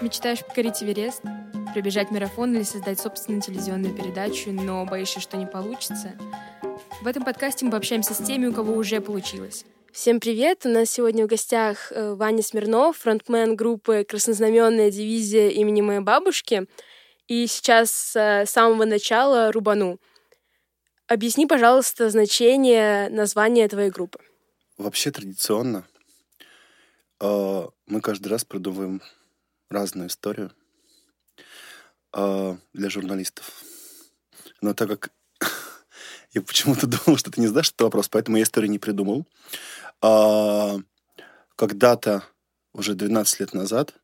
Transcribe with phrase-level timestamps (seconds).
[0.00, 1.20] Мечтаешь покорить Эверест,
[1.74, 6.12] пробежать марафон или создать собственную телевизионную передачу, но боишься, что не получится?
[7.02, 9.66] В этом подкасте мы пообщаемся с теми, у кого уже получилось.
[9.92, 10.64] Всем привет!
[10.64, 16.66] У нас сегодня в гостях э, Ваня Смирнов, фронтмен группы «Краснознаменная дивизия имени моей бабушки».
[17.28, 20.00] И сейчас э, с самого начала рубану.
[21.08, 24.18] Объясни, пожалуйста, значение названия твоей группы.
[24.78, 25.86] Вообще традиционно
[27.20, 29.02] э, мы каждый раз придумываем
[29.70, 30.52] разную историю
[32.12, 33.62] э, для журналистов.
[34.60, 35.12] Но так как
[36.32, 39.26] я почему-то думал, что ты не знаешь этот вопрос, поэтому я историю не придумал.
[40.02, 40.78] А,
[41.56, 42.24] когда-то,
[42.72, 43.94] уже 12 лет назад,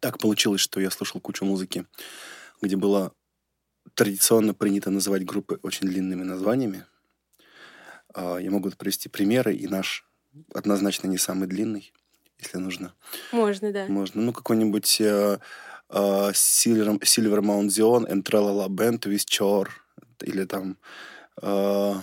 [0.00, 1.86] так получилось, что я слушал кучу музыки,
[2.62, 3.12] где было
[3.94, 6.86] традиционно принято называть группы очень длинными названиями.
[8.14, 10.08] А, я могу привести примеры, и наш
[10.54, 11.92] однозначно не самый длинный–
[12.38, 12.94] если нужно.
[13.32, 13.86] Можно, да.
[13.86, 14.22] Можно.
[14.22, 15.40] Ну, какой-нибудь uh,
[15.90, 19.68] uh, Silver, Silver Mount Zion and Tralala Band with Chor.
[20.22, 20.76] Или там
[21.42, 22.00] uh,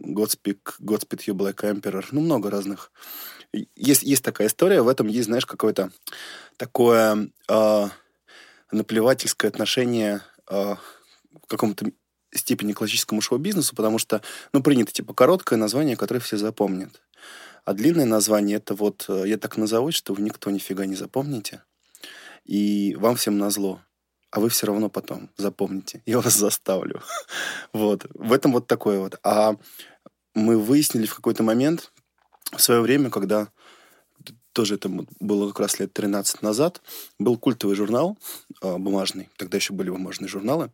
[0.00, 2.04] Godspeed, Godspeed You Black Emperor.
[2.10, 2.90] Ну, много разных.
[3.74, 5.90] Есть, есть такая история, в этом есть, знаешь, какое-то
[6.56, 7.90] такое uh,
[8.70, 10.76] наплевательское отношение uh,
[11.42, 11.86] к какому-то
[12.34, 14.20] степени классическому шоу-бизнесу, потому что,
[14.52, 17.00] ну, принято, типа, короткое название, которое все запомнят.
[17.66, 21.62] А длинное название это вот, э, я так назову, что вы никто нифига не запомните.
[22.44, 23.82] И вам всем назло.
[24.30, 26.00] А вы все равно потом запомните.
[26.06, 27.02] Я вас заставлю.
[27.72, 28.06] вот.
[28.14, 29.18] В этом вот такое вот.
[29.24, 29.56] А
[30.32, 31.92] мы выяснили в какой-то момент,
[32.56, 33.48] в свое время, когда
[34.52, 36.80] тоже это было как раз лет 13 назад,
[37.18, 38.16] был культовый журнал
[38.62, 40.70] э, бумажный, тогда еще были бумажные журналы,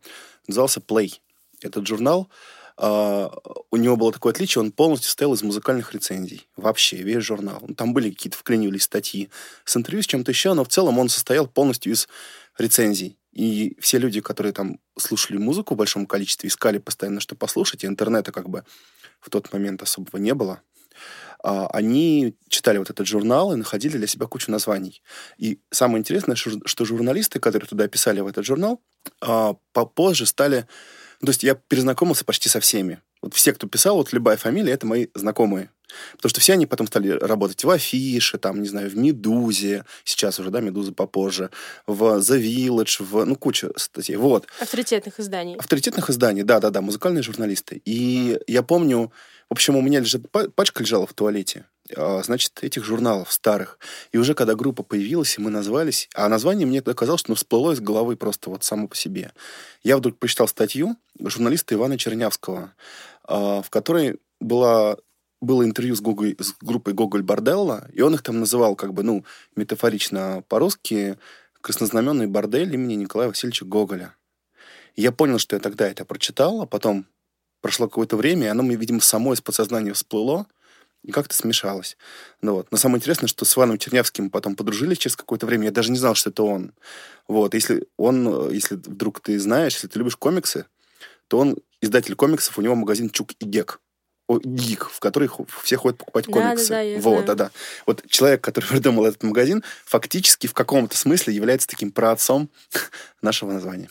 [0.47, 1.19] назывался Play.
[1.59, 2.29] Этот журнал
[2.75, 3.31] Uh,
[3.69, 6.47] у него было такое отличие, он полностью состоял из музыкальных рецензий.
[6.57, 7.59] Вообще, весь журнал.
[7.67, 9.29] Ну, там были какие-то вклинивались статьи
[9.63, 12.07] с интервью, с чем-то еще, но в целом он состоял полностью из
[12.57, 13.17] рецензий.
[13.31, 17.87] И все люди, которые там слушали музыку в большом количестве, искали постоянно, что послушать, и
[17.87, 18.63] интернета как бы
[19.19, 20.61] в тот момент особого не было,
[21.43, 25.01] uh, они читали вот этот журнал и находили для себя кучу названий.
[25.37, 28.81] И самое интересное, что журналисты, которые туда писали в этот журнал,
[29.21, 30.67] uh, попозже стали
[31.25, 33.01] то есть я перезнакомился почти со всеми.
[33.21, 35.69] Вот все, кто писал, вот любая фамилия, это мои знакомые.
[36.13, 40.39] Потому что все они потом стали работать в Афише, там, не знаю, в Медузе, сейчас
[40.39, 41.49] уже, да, Медуза попозже,
[41.87, 44.47] в The Village, в, ну, куча статей, вот.
[44.59, 45.55] Авторитетных изданий.
[45.55, 47.81] Авторитетных изданий, да-да-да, музыкальные журналисты.
[47.85, 49.11] И я помню,
[49.49, 50.25] в общем, у меня лежит,
[50.55, 53.77] пачка лежала в туалете, значит, этих журналов старых.
[54.11, 57.71] И уже когда группа появилась, и мы назвались, а название мне оказалось, что ну, всплыло
[57.71, 59.33] из головы просто вот само по себе.
[59.83, 62.73] Я вдруг прочитал статью журналиста Ивана Чернявского,
[63.25, 64.97] а, в которой была
[65.41, 69.03] было интервью с, Гоголь, с группой Гоголь Борделла, и он их там называл, как бы,
[69.03, 69.25] ну,
[69.57, 71.17] метафорично по-русски,
[71.59, 74.15] краснознаменный бордель имени Николая Васильевича Гоголя.
[74.95, 77.07] И я понял, что я тогда это прочитал, а потом
[77.59, 80.47] прошло какое-то время, и оно мне, видимо, само из подсознания всплыло,
[81.03, 81.97] и как-то смешалось.
[82.41, 82.67] Ну, вот.
[82.71, 85.65] Но самое интересное, что с Иваном Чернявским потом подружились через какое-то время.
[85.65, 86.71] Я даже не знал, что это он.
[87.27, 87.53] Вот.
[87.53, 90.65] Если он, если вдруг ты знаешь, если ты любишь комиксы,
[91.27, 93.79] то он издатель комиксов, у него магазин Чук и Гек.
[94.29, 95.29] Гик, в который
[95.61, 96.69] все ходят покупать комиксы.
[96.69, 97.51] Да, да, да, вот, да, да.
[97.85, 102.49] Вот человек, который придумал этот магазин, фактически в каком-то смысле является таким праотцом
[103.21, 103.89] нашего названия.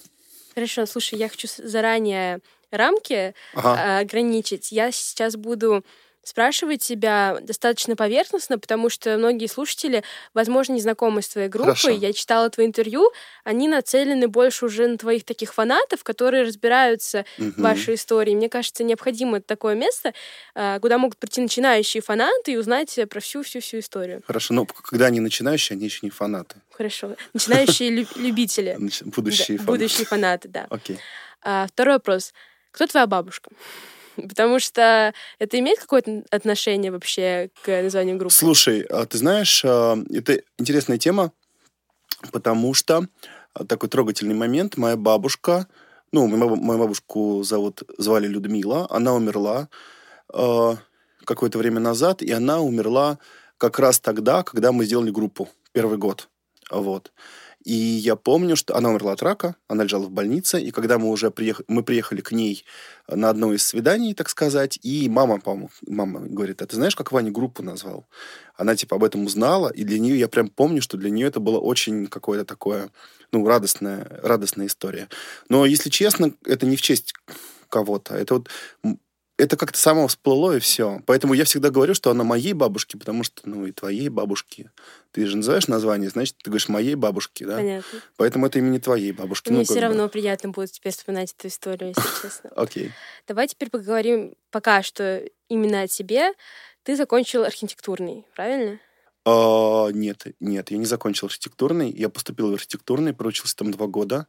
[0.54, 2.40] Хорошо, слушай, я хочу заранее
[2.70, 3.98] рамки ага.
[3.98, 4.72] ограничить.
[4.72, 5.84] Я сейчас буду
[6.24, 11.74] спрашивать тебя достаточно поверхностно, потому что многие слушатели, возможно, не знакомы с твоей группой.
[11.74, 11.90] Хорошо.
[11.90, 13.10] Я читала твои интервью,
[13.44, 17.52] они нацелены больше уже на твоих таких фанатов, которые разбираются угу.
[17.56, 18.34] в вашей истории.
[18.34, 20.14] Мне кажется, необходимо такое место,
[20.54, 24.22] а, куда могут прийти начинающие фанаты и узнать про всю-всю-всю историю.
[24.26, 26.56] Хорошо, но когда они начинающие, они еще не фанаты.
[26.70, 27.16] Хорошо.
[27.32, 28.76] Начинающие любители.
[29.04, 29.72] Будущие фанаты.
[29.72, 30.66] Будущие фанаты, да.
[30.70, 30.98] Окей.
[31.42, 32.32] А, второй вопрос.
[32.70, 33.50] Кто твоя бабушка?
[34.28, 38.34] Потому что это имеет какое-то отношение вообще к названию группы?
[38.34, 41.32] Слушай, а ты знаешь, а, это интересная тема,
[42.30, 43.06] потому что
[43.54, 44.76] а, такой трогательный момент.
[44.76, 45.66] Моя бабушка,
[46.12, 49.68] ну, мою бабушку зовут, звали Людмила, она умерла
[51.24, 53.18] какое-то время назад, и она умерла
[53.58, 56.28] как раз тогда, когда мы сделали группу, первый год.
[56.70, 57.12] Вот.
[57.64, 61.08] И я помню, что она умерла от рака, она лежала в больнице, и когда мы
[61.10, 62.64] уже приехали, мы приехали к ней
[63.08, 67.12] на одно из свиданий, так сказать, и мама, по мама говорит, а ты знаешь, как
[67.12, 68.06] Ваня группу назвал?
[68.56, 71.40] Она типа об этом узнала, и для нее, я прям помню, что для нее это
[71.40, 72.90] было очень какое-то такое,
[73.30, 75.08] ну, радостная, радостная история.
[75.48, 77.14] Но, если честно, это не в честь
[77.68, 78.14] кого-то.
[78.14, 78.48] Это вот
[79.38, 81.00] это как-то само всплыло, и все.
[81.06, 84.70] Поэтому я всегда говорю, что она моей бабушки, потому что, ну, и твоей бабушки.
[85.10, 87.56] Ты же называешь название, значит, ты говоришь моей бабушки, да?
[87.56, 88.00] Понятно.
[88.16, 89.50] Поэтому это имени твоей бабушки.
[89.50, 92.50] Мне ну, все равно приятно будет теперь вспоминать эту историю, если честно.
[92.50, 92.92] Окей.
[93.26, 96.32] Давай теперь поговорим пока что именно о тебе.
[96.82, 98.80] Ты закончил архитектурный, правильно?
[99.24, 101.90] А, нет, нет, я не закончил архитектурный.
[101.90, 104.26] Я поступил в архитектурный, проучился там два года.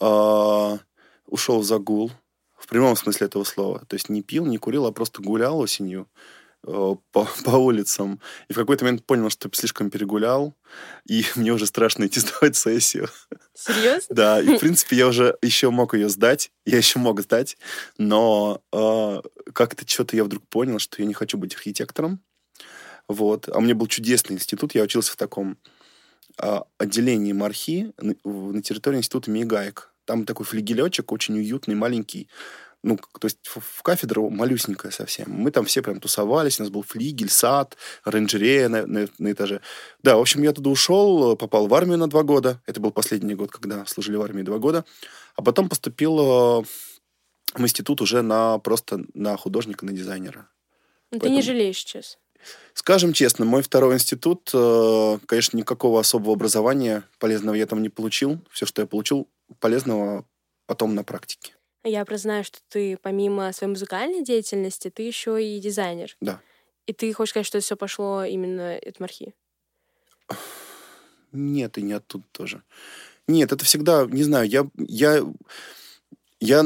[0.00, 0.78] А,
[1.26, 2.10] ушел в загул,
[2.64, 3.84] в прямом смысле этого слова.
[3.88, 6.08] То есть не пил, не курил, а просто гулял осенью
[6.66, 8.20] э, по, по улицам.
[8.48, 10.54] И в какой-то момент понял, что слишком перегулял,
[11.04, 13.10] и мне уже страшно идти сдавать сессию.
[13.52, 14.14] Серьезно?
[14.14, 17.58] Да, и в принципе я уже еще мог ее сдать, я еще мог сдать,
[17.98, 19.20] но э,
[19.52, 22.22] как-то что-то я вдруг понял, что я не хочу быть архитектором.
[23.08, 23.46] Вот.
[23.50, 25.58] А у меня был чудесный институт, я учился в таком
[26.40, 29.93] э, отделении мархи на, на территории института Мигаек.
[30.04, 32.28] Там такой флигелечек, очень уютный, маленький.
[32.82, 35.30] Ну, то есть в, кафедру малюсенькая совсем.
[35.30, 39.62] Мы там все прям тусовались, у нас был флигель, сад, оранжерея на, на- на этаже.
[40.02, 42.60] Да, в общем, я туда ушел, попал в армию на два года.
[42.66, 44.84] Это был последний год, когда служили в армии два года.
[45.34, 46.64] А потом поступил э,
[47.54, 50.48] в институт уже на просто на художника, на дизайнера.
[51.10, 52.18] Ну, Ты не Поэтому- жалеешь сейчас.
[52.74, 58.44] Скажем честно, мой второй институт, э, конечно, никакого особого образования полезного я там не получил.
[58.50, 59.26] Все, что я получил
[59.60, 60.26] полезного
[60.66, 61.54] потом на практике.
[61.84, 66.16] Я просто знаю, что ты помимо своей музыкальной деятельности, ты еще и дизайнер.
[66.20, 66.40] Да.
[66.86, 69.34] И ты хочешь сказать, что все пошло именно от мархи?
[71.32, 72.62] Нет, и не оттуда тоже.
[73.26, 75.24] Нет, это всегда, не знаю, я, я,
[76.44, 76.62] я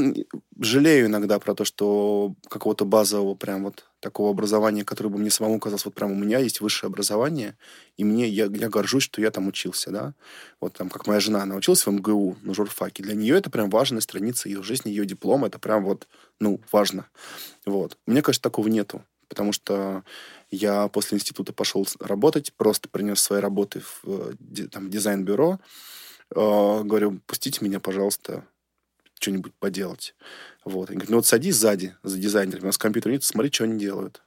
[0.59, 5.61] жалею иногда про то, что какого-то базового прям вот такого образования, которое бы мне самому
[5.61, 7.57] казалось, вот прям у меня есть высшее образование,
[7.97, 10.15] и мне, я, я горжусь, что я там учился, да.
[10.61, 13.05] Вот там, как моя жена, она училась в МГУ на журфаке.
[13.05, 16.09] Для нее это прям важная страница ее жизни, ее диплом, это прям вот,
[16.41, 17.07] ну, важно.
[17.65, 17.97] Вот.
[18.07, 20.03] Меня, конечно, такого нету, потому что
[20.51, 25.61] я после института пошел работать, просто принес свои работы в э, там, дизайн-бюро.
[26.35, 28.45] Э, Говорю, пустите меня, пожалуйста,
[29.21, 30.15] что-нибудь поделать.
[30.65, 30.91] Вот.
[30.91, 33.79] Они говорят, ну вот садись сзади за дизайнерами, у нас компьютер нет, смотри, что они
[33.79, 34.23] делают.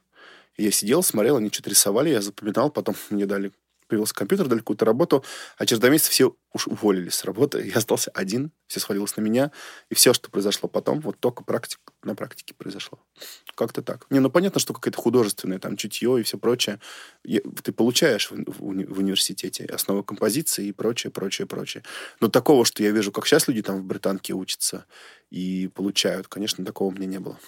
[0.56, 3.52] И я сидел, смотрел, они что-то рисовали, я запоминал, потом мне дали
[3.92, 5.22] появился компьютер, дали какую-то работу,
[5.58, 7.66] а через два месяца все уж уволились с работы.
[7.66, 9.52] Я остался один, все свалилось на меня,
[9.90, 12.98] и все, что произошло потом, вот только практик, на практике произошло.
[13.54, 14.06] Как-то так.
[14.08, 16.80] Не, ну понятно, что какое-то художественное, там, чутье и все прочее.
[17.22, 21.82] Я- ты получаешь в, в уни- в университете основы композиции и прочее, прочее, прочее.
[22.20, 24.86] Но такого, что я вижу, как сейчас люди там в британке учатся
[25.28, 27.38] и получают, конечно, такого у меня не было.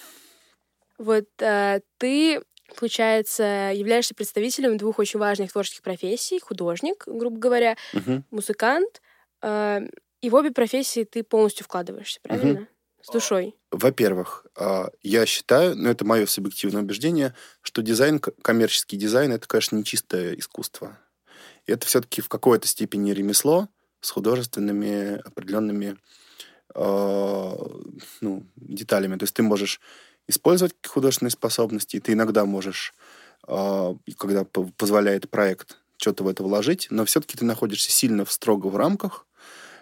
[0.99, 2.43] Вот э, ты,
[2.76, 6.40] получается, являешься представителем двух очень важных творческих профессий.
[6.40, 8.25] Художник, грубо говоря, Мгм.
[8.31, 9.02] музыкант.
[9.43, 9.81] Э,
[10.20, 12.66] и в обе профессии ты полностью вкладываешься, правильно?
[13.02, 13.55] С душой.
[13.70, 19.76] Во-первых, а, я считаю, ну это мое субъективное убеждение, что дизайн, коммерческий дизайн, это, конечно,
[19.76, 20.99] не чистое искусство.
[21.66, 23.69] Это все-таки в какой-то степени ремесло
[24.00, 25.99] с художественными определенными
[26.75, 27.56] а,
[28.22, 29.16] ну, деталями.
[29.16, 29.81] То есть ты можешь
[30.29, 32.94] использовать художественные способности, и ты иногда можешь,
[33.47, 38.67] и когда позволяет проект, что-то в это вложить, но все-таки ты находишься сильно в строго
[38.67, 39.26] в рамках,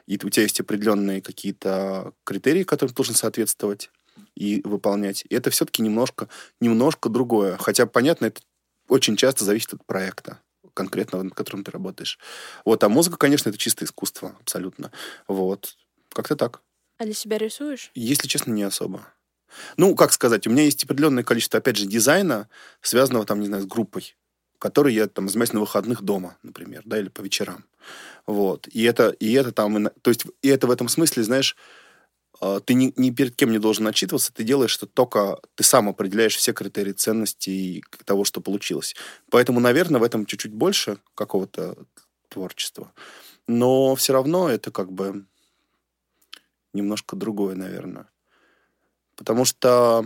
[0.07, 3.91] и у тебя есть определенные какие-то критерии, которым ты должен соответствовать
[4.35, 5.25] и выполнять.
[5.29, 6.29] И это все-таки немножко,
[6.61, 7.57] немножко другое.
[7.57, 8.43] Хотя, понятно, это
[8.89, 10.41] очень часто зависит от проекта
[10.75, 12.19] конкретного, над которым ты работаешь.
[12.65, 14.91] Вот, а музыка, конечно, это чистое искусство, абсолютно.
[15.29, 15.77] Вот.
[16.11, 16.61] Как-то так.
[16.99, 17.91] А для себя рисуешь?
[17.95, 19.07] Если честно, не особо.
[19.77, 22.49] Ну, как сказать, у меня есть определенное количество, опять же, дизайна,
[22.81, 24.17] связанного, там, не знаю, с группой,
[24.59, 27.65] который я там занимаюсь на выходных дома, например, да, или по вечерам.
[28.27, 28.69] Вот.
[28.69, 31.57] И это, и это там, то есть, и это в этом смысле, знаешь,
[32.41, 35.89] а, ты ни, ни перед кем не должен отчитываться, ты делаешь это только, ты сам
[35.89, 38.97] определяешь все критерии ценности и того, что получилось.
[39.31, 41.77] Поэтому, наверное, в этом чуть-чуть больше какого-то
[42.29, 42.93] творчества.
[43.47, 45.25] Но все равно это как бы
[46.73, 48.09] немножко другое, наверное.
[49.23, 50.05] Потому что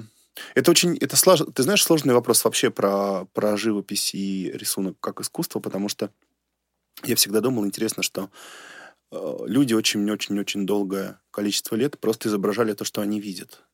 [0.55, 5.23] это очень, это сложно, ты знаешь, сложный вопрос вообще про, про живопись и рисунок как
[5.23, 6.11] искусство, потому что
[7.03, 8.29] я всегда думал, интересно, что
[9.11, 13.65] э, люди очень-очень-очень долгое количество лет просто изображали то, что они видят.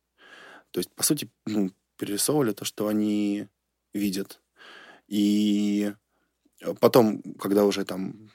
[0.70, 3.48] То есть, по сути, ну, перерисовывали то, что они
[3.92, 4.40] видят.
[5.08, 5.92] И
[6.78, 8.30] потом, когда уже там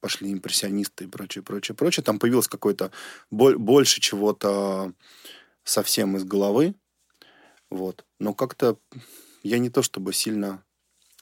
[0.00, 2.92] пошли импрессионисты и прочее, прочее, прочее, там появилось какое-то
[3.30, 4.92] боль- больше чего-то
[5.70, 6.74] совсем из головы.
[7.70, 8.04] Вот.
[8.18, 8.78] Но как-то
[9.42, 10.64] я не то чтобы сильно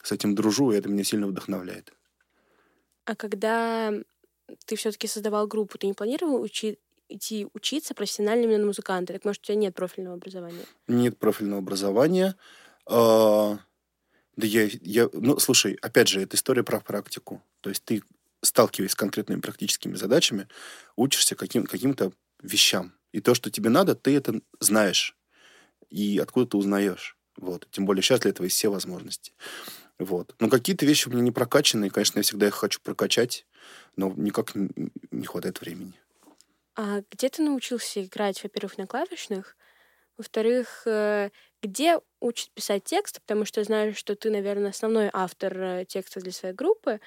[0.03, 1.93] с этим дружу, и это меня сильно вдохновляет.
[3.05, 3.93] А когда
[4.65, 6.79] ты все-таки создавал группу, ты не планировал учи-
[7.09, 9.13] идти учиться профессионально именно на музыканта?
[9.13, 10.65] Так может, у тебя нет профильного образования?
[10.87, 12.35] Нет профильного образования.
[12.87, 13.59] А,
[14.37, 15.11] да я, я...
[15.13, 17.43] Ну, слушай, опять же, это история про практику.
[17.61, 18.03] То есть ты,
[18.43, 20.49] сталкиваясь с конкретными практическими задачами,
[20.97, 22.98] учишься каким, каким-то вещам.
[23.13, 25.17] И то, что тебе надо, ты это знаешь.
[25.91, 27.17] И откуда ты узнаешь.
[27.37, 27.69] Вот.
[27.71, 29.33] Тем более сейчас для этого есть все возможности.
[29.99, 30.35] Вот.
[30.39, 31.91] Но какие-то вещи у меня не прокачанные.
[31.91, 33.47] Конечно, я всегда их хочу прокачать,
[33.97, 35.95] но никак не хватает времени.
[36.77, 39.57] А где ты научился играть, во-первых, на клавишных?
[40.17, 41.31] Во-вторых, э,
[41.63, 43.21] где учат писать текст?
[43.21, 47.01] Потому что я знаю, что ты, наверное, основной автор э, текста для своей группы.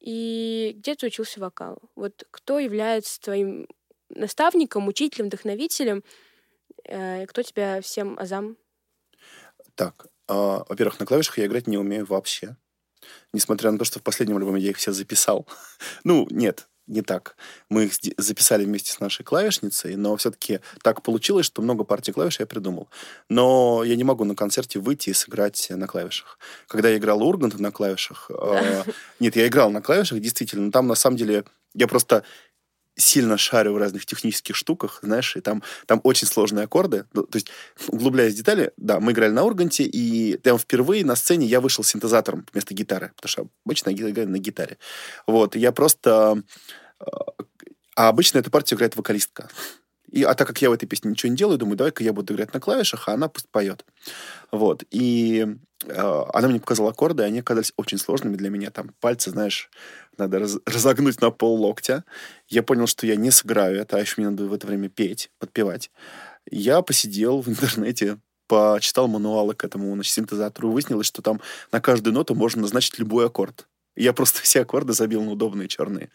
[0.00, 1.90] И где ты учился вокалу?
[1.94, 3.68] Вот кто является твоим
[4.14, 6.02] наставником, учителем, вдохновителем?
[6.84, 8.56] Э, кто тебя всем азам?
[9.74, 12.56] Так, а, во-первых, на клавишах я играть не умею вообще.
[13.32, 15.46] Несмотря на то, что в последнем альбоме я их все записал.
[16.04, 17.36] ну, нет, не так.
[17.68, 22.40] Мы их записали вместе с нашей клавишницей, но все-таки так получилось, что много партий клавиш
[22.40, 22.88] я придумал.
[23.28, 26.38] Но я не могу на концерте выйти и сыграть на клавишах.
[26.66, 28.30] Когда я играл Урганта на клавишах...
[28.30, 28.84] Э,
[29.20, 32.24] нет, я играл на клавишах, действительно, но там на самом деле я просто
[33.02, 37.04] сильно шарю в разных технических штуках, знаешь, и там, там очень сложные аккорды.
[37.12, 37.48] Ну, то есть,
[37.88, 41.84] углубляясь в детали, да, мы играли на органте, и там впервые на сцене я вышел
[41.84, 44.78] синтезатором вместо гитары, потому что обычно я играю на гитаре.
[45.26, 46.42] Вот, я просто...
[47.00, 47.04] Э,
[47.94, 49.50] а обычно эту партию играет вокалистка.
[50.12, 52.34] И, а так как я в этой песне ничего не делаю, думаю, давай-ка я буду
[52.34, 53.84] играть на клавишах, а она пусть поет.
[54.50, 54.84] Вот.
[54.90, 55.46] И
[55.86, 58.70] э, она мне показала аккорды, и они оказались очень сложными для меня.
[58.70, 59.70] Там пальцы, знаешь,
[60.18, 62.04] надо раз, разогнуть на пол локтя.
[62.46, 65.30] Я понял, что я не сыграю это, а еще мне надо в это время петь,
[65.38, 65.90] подпевать.
[66.50, 71.40] Я посидел в интернете, почитал мануалы к этому значит, синтезатору, и выяснилось, что там
[71.72, 73.66] на каждую ноту можно назначить любой аккорд.
[73.96, 76.10] Я просто все аккорды забил на удобные черные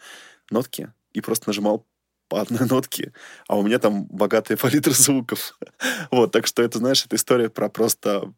[0.50, 1.84] нотки и просто нажимал
[2.28, 3.12] по одной нотке,
[3.48, 5.58] а у меня там богатая палитра звуков.
[6.10, 8.32] вот, так что это, знаешь, это история про просто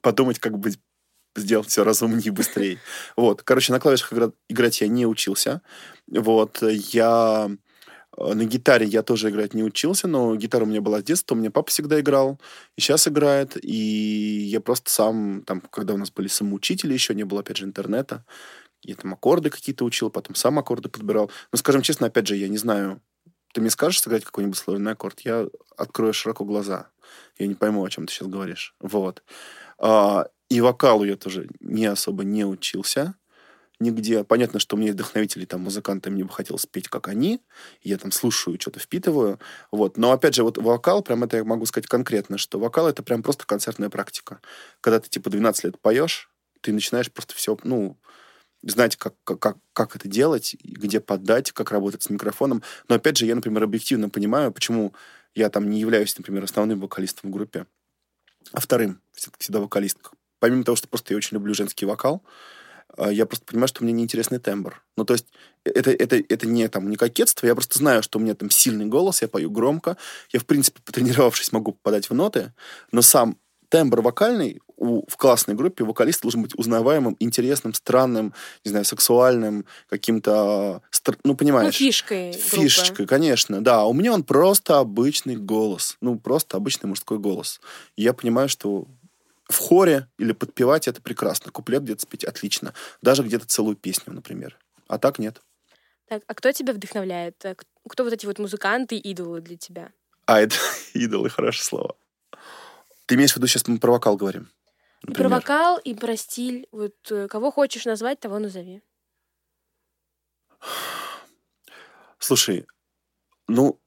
[0.00, 0.78] подумать, как быть
[1.36, 2.78] сделать все разумнее и быстрее.
[3.16, 3.42] Вот.
[3.42, 5.62] Короче, на клавишах игра- играть я не учился.
[6.06, 6.62] Вот.
[6.62, 7.50] Я
[8.16, 11.34] э, на гитаре я тоже играть не учился, но гитара у меня была с детства,
[11.34, 12.40] у меня папа всегда играл,
[12.76, 17.24] и сейчас играет, и я просто сам, там, когда у нас были самоучители, еще не
[17.24, 18.24] было, опять же, интернета,
[18.84, 21.30] я там аккорды какие-то учил, потом сам аккорды подбирал.
[21.52, 23.00] Но, скажем честно, опять же, я не знаю,
[23.52, 26.88] ты мне скажешь сыграть какой-нибудь сложный аккорд, я открою широко глаза.
[27.38, 28.74] Я не пойму, о чем ты сейчас говоришь.
[28.80, 29.22] Вот.
[29.78, 33.14] А, и вокалу я тоже не особо не учился
[33.80, 34.24] нигде.
[34.24, 37.40] Понятно, что у меня есть вдохновители, там, музыканты, мне бы хотелось спеть, как они.
[37.82, 39.38] Я там слушаю, что-то впитываю.
[39.70, 39.96] Вот.
[39.96, 43.22] Но, опять же, вот вокал, прям это я могу сказать конкретно, что вокал— это прям
[43.22, 44.40] просто концертная практика.
[44.80, 47.98] Когда ты, типа, 12 лет поешь, ты начинаешь просто все, ну,
[48.66, 52.62] знать, как, как, как это делать, где подать, как работать с микрофоном.
[52.88, 54.94] Но, опять же, я, например, объективно понимаю, почему
[55.34, 57.66] я там не являюсь, например, основным вокалистом в группе,
[58.52, 59.00] а вторым
[59.38, 60.10] всегда вокалистка.
[60.38, 62.22] Помимо того, что просто я очень люблю женский вокал,
[62.96, 64.82] а, я просто понимаю, что у меня неинтересный тембр.
[64.96, 65.26] Ну, то есть
[65.64, 68.86] это, это, это не, там, не кокетство, я просто знаю, что у меня там сильный
[68.86, 69.96] голос, я пою громко,
[70.32, 72.52] я, в принципе, потренировавшись, могу попадать в ноты,
[72.92, 78.70] но сам тембр вокальный у, в классной группе вокалист должен быть узнаваемым, интересным, странным, не
[78.70, 80.82] знаю, сексуальным, каким-то,
[81.22, 81.78] ну, понимаешь?
[81.78, 83.06] Ну, фишкой Фишкой, группы.
[83.06, 83.84] конечно, да.
[83.84, 87.60] У меня он просто обычный голос, ну, просто обычный мужской голос.
[87.96, 88.86] И я понимаю, что
[89.48, 91.52] в хоре или подпевать это прекрасно.
[91.52, 92.72] Куплет где-то спеть отлично.
[93.02, 94.58] Даже где-то целую песню, например.
[94.88, 95.40] А так нет.
[96.08, 97.44] Так, а кто тебя вдохновляет?
[97.44, 97.54] Э,
[97.88, 99.92] кто вот эти вот музыканты, идолы для тебя?
[100.26, 100.56] А, это
[100.94, 101.96] идолы, хорошее слово.
[103.06, 104.50] Ты имеешь в виду, сейчас мы про вокал говорим?
[105.02, 105.28] Например.
[105.28, 106.66] Про вокал, и про стиль.
[106.72, 108.82] Вот э, кого хочешь назвать, того назови.
[112.18, 112.66] Слушай,
[113.48, 113.78] ну,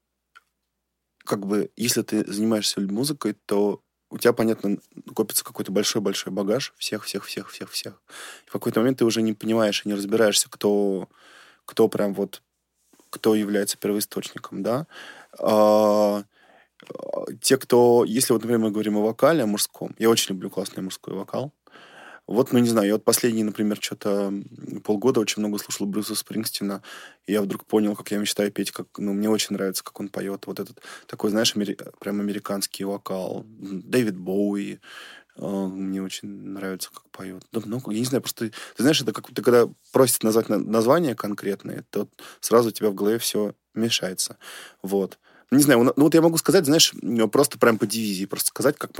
[1.26, 4.78] как бы, если ты занимаешься музыкой, то у тебя, понятно,
[5.16, 8.02] копится какой-то большой-большой багаж всех, всех, всех, всех, всех.
[8.46, 11.10] И в какой-то момент ты уже не понимаешь и не разбираешься, кто,
[11.66, 12.42] кто прям вот,
[13.10, 14.86] кто является первоисточником, да.
[17.42, 18.06] Те, кто...
[18.06, 21.54] Если вот, например, мы говорим о вокале, о мужском, я очень люблю классный мужской вокал.
[22.28, 24.34] Вот, ну, не знаю, я вот последние, например, что-то
[24.84, 26.84] полгода очень много слушал Брюса Спрингстина,
[27.26, 30.10] и я вдруг понял, как я мечтаю петь, как, ну, мне очень нравится, как он
[30.10, 30.46] поет.
[30.46, 31.78] Вот этот такой, знаешь, амери...
[32.00, 33.46] прям американский вокал.
[33.48, 34.80] Дэвид Боуи,
[35.38, 37.46] а, мне очень нравится, как поет.
[37.54, 41.16] Да много, я не знаю, просто, ты знаешь, это как ты когда просят назвать название
[41.16, 42.10] конкретное, то
[42.42, 44.38] сразу у тебя в голове все мешается.
[44.82, 45.18] Вот.
[45.52, 46.94] Не знаю, ну вот я могу сказать, знаешь,
[47.32, 48.92] просто прям по дивизии, просто сказать, как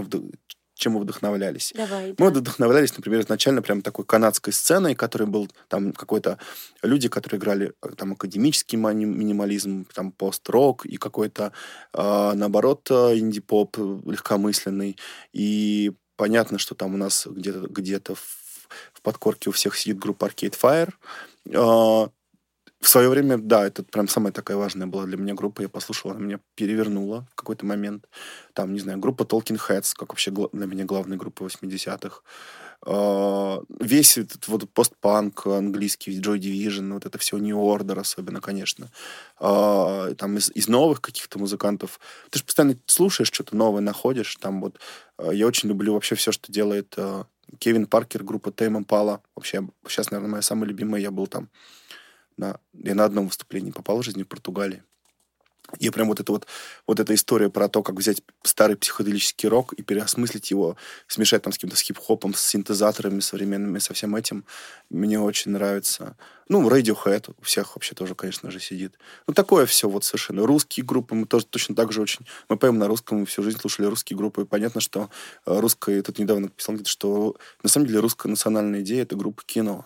[0.78, 1.74] чем мы вдохновлялись.
[1.76, 2.40] Давай, Мы да.
[2.40, 6.38] вдохновлялись, например, изначально прям такой канадской сценой, которой был там какой-то
[6.82, 11.52] люди, которые играли э, там академический минимализм, там пост-рок и какой-то,
[11.94, 14.98] э, наоборот, э, инди-поп э, легкомысленный.
[15.34, 18.16] И понятно, что там у нас где-то где в,
[18.94, 22.14] в подкорке у всех сидит группа Arcade Fire.
[22.80, 25.62] В свое время, да, это прям самая такая важная была для меня группа.
[25.62, 28.08] Я послушал, она меня перевернула в какой-то момент.
[28.54, 32.22] Там, не знаю, группа Talking Heads, как вообще для меня главная группа 80-х.
[32.86, 38.90] А, Весь этот вот постпанк английский, Joy Division, вот это все New Order особенно, конечно.
[39.40, 42.00] А, Там из, из новых каких-то музыкантов.
[42.30, 44.36] Ты же постоянно слушаешь, что-то новое находишь.
[44.36, 44.80] Там вот
[45.18, 46.96] а, я очень люблю вообще все, что делает
[47.58, 49.22] Кевин Паркер, группа Тейм Impala.
[49.36, 51.02] Вообще, сейчас, наверное, моя самая любимая.
[51.02, 51.50] Я был там
[52.38, 54.84] на, я на одном выступлении попал в жизни в Португалии.
[55.80, 56.48] И прям вот эта вот,
[56.88, 60.78] вот эта история про то, как взять старый психоделический рок и переосмыслить его,
[61.08, 64.46] смешать там с каким-то с хип-хопом, с синтезаторами современными, со всем этим,
[64.90, 66.16] мне очень нравится.
[66.48, 68.98] Ну, Radiohead у всех вообще тоже, конечно же, сидит.
[69.28, 70.46] Ну, такое все вот совершенно.
[70.48, 72.26] Русские группы мы тоже точно так же очень...
[72.48, 74.44] Мы поем на русском, мы всю жизнь слушали русские группы.
[74.44, 75.10] И понятно, что
[75.46, 76.02] э, русская...
[76.02, 79.86] Тут недавно писал что на самом деле русская национальная идея— это группа кино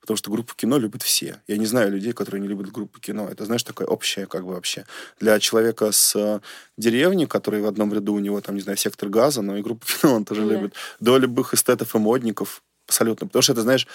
[0.00, 1.40] потому что группу кино любят все.
[1.46, 3.28] Я не знаю людей, которые не любят группу кино.
[3.30, 4.84] Это, знаешь, такое общее как бы вообще.
[5.20, 6.40] Для человека с э,
[6.76, 9.86] деревни, который в одном ряду у него, там, не знаю, сектор газа, но и группу
[10.00, 10.52] кино он тоже Да.
[10.54, 10.74] любит.
[11.00, 13.26] До любых эстетов и модников абсолютно.
[13.28, 13.86] Потому что это, знаешь,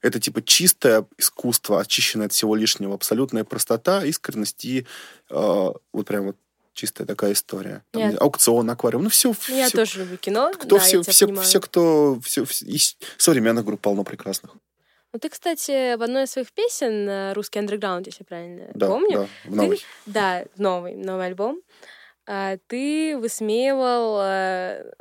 [0.00, 4.86] это типа чистое искусство, очищенное от всего лишнего, абсолютная простота, искренность и
[5.28, 5.34] э,
[5.92, 6.36] вот прям вот
[6.72, 7.82] чистая такая история.
[7.90, 10.50] Там, Я- не знаю, аукцион, аквариум, ну все, Ну, Я тоже люблю кино.
[10.54, 11.46] кто да, все, все, понимаю.
[11.46, 14.52] все, кто, все, из современных групп полно прекрасных.
[15.12, 19.28] Ну, ты, кстати, в одной из своих песен э, «Русский андерграунд», если правильно Да, помню,
[19.44, 19.84] да, в новый.
[20.06, 21.60] Да, новый, новый альбом.
[22.26, 24.92] А, Ты высмеивал э,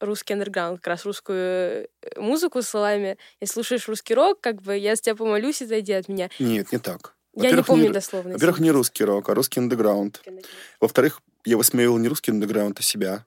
[0.00, 1.86] русский андерграунд, как раз русскую э,
[2.16, 3.18] музыку словами.
[3.40, 6.30] Если слушаешь русский рок, как бы я с тебя помолюсь, и зайди от меня.
[6.38, 7.14] Нет, не так.
[7.34, 8.32] Я не помню дословно.
[8.32, 10.22] Во-первых, не русский рок, а русский андеграунд.
[10.80, 13.26] Во-вторых, я высмеивал не русский андеграунд, а себя.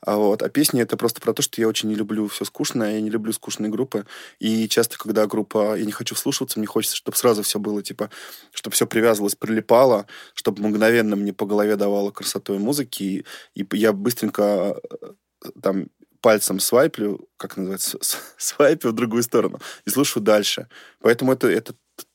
[0.00, 0.42] А, вот.
[0.42, 3.10] а песни это просто про то, что я очень не люблю все скучное, я не
[3.10, 4.06] люблю скучные группы.
[4.38, 8.10] И часто, когда группа, я не хочу вслушиваться, мне хочется, чтобы сразу все было, типа,
[8.52, 13.24] чтобы все привязывалось, прилипало, чтобы мгновенно мне по голове давало красотой музыки.
[13.54, 15.88] И, и я быстренько э, там
[16.20, 20.68] пальцем свайплю, как называется, с- свайпю в другую сторону и слушаю дальше.
[21.00, 21.74] Поэтому это, это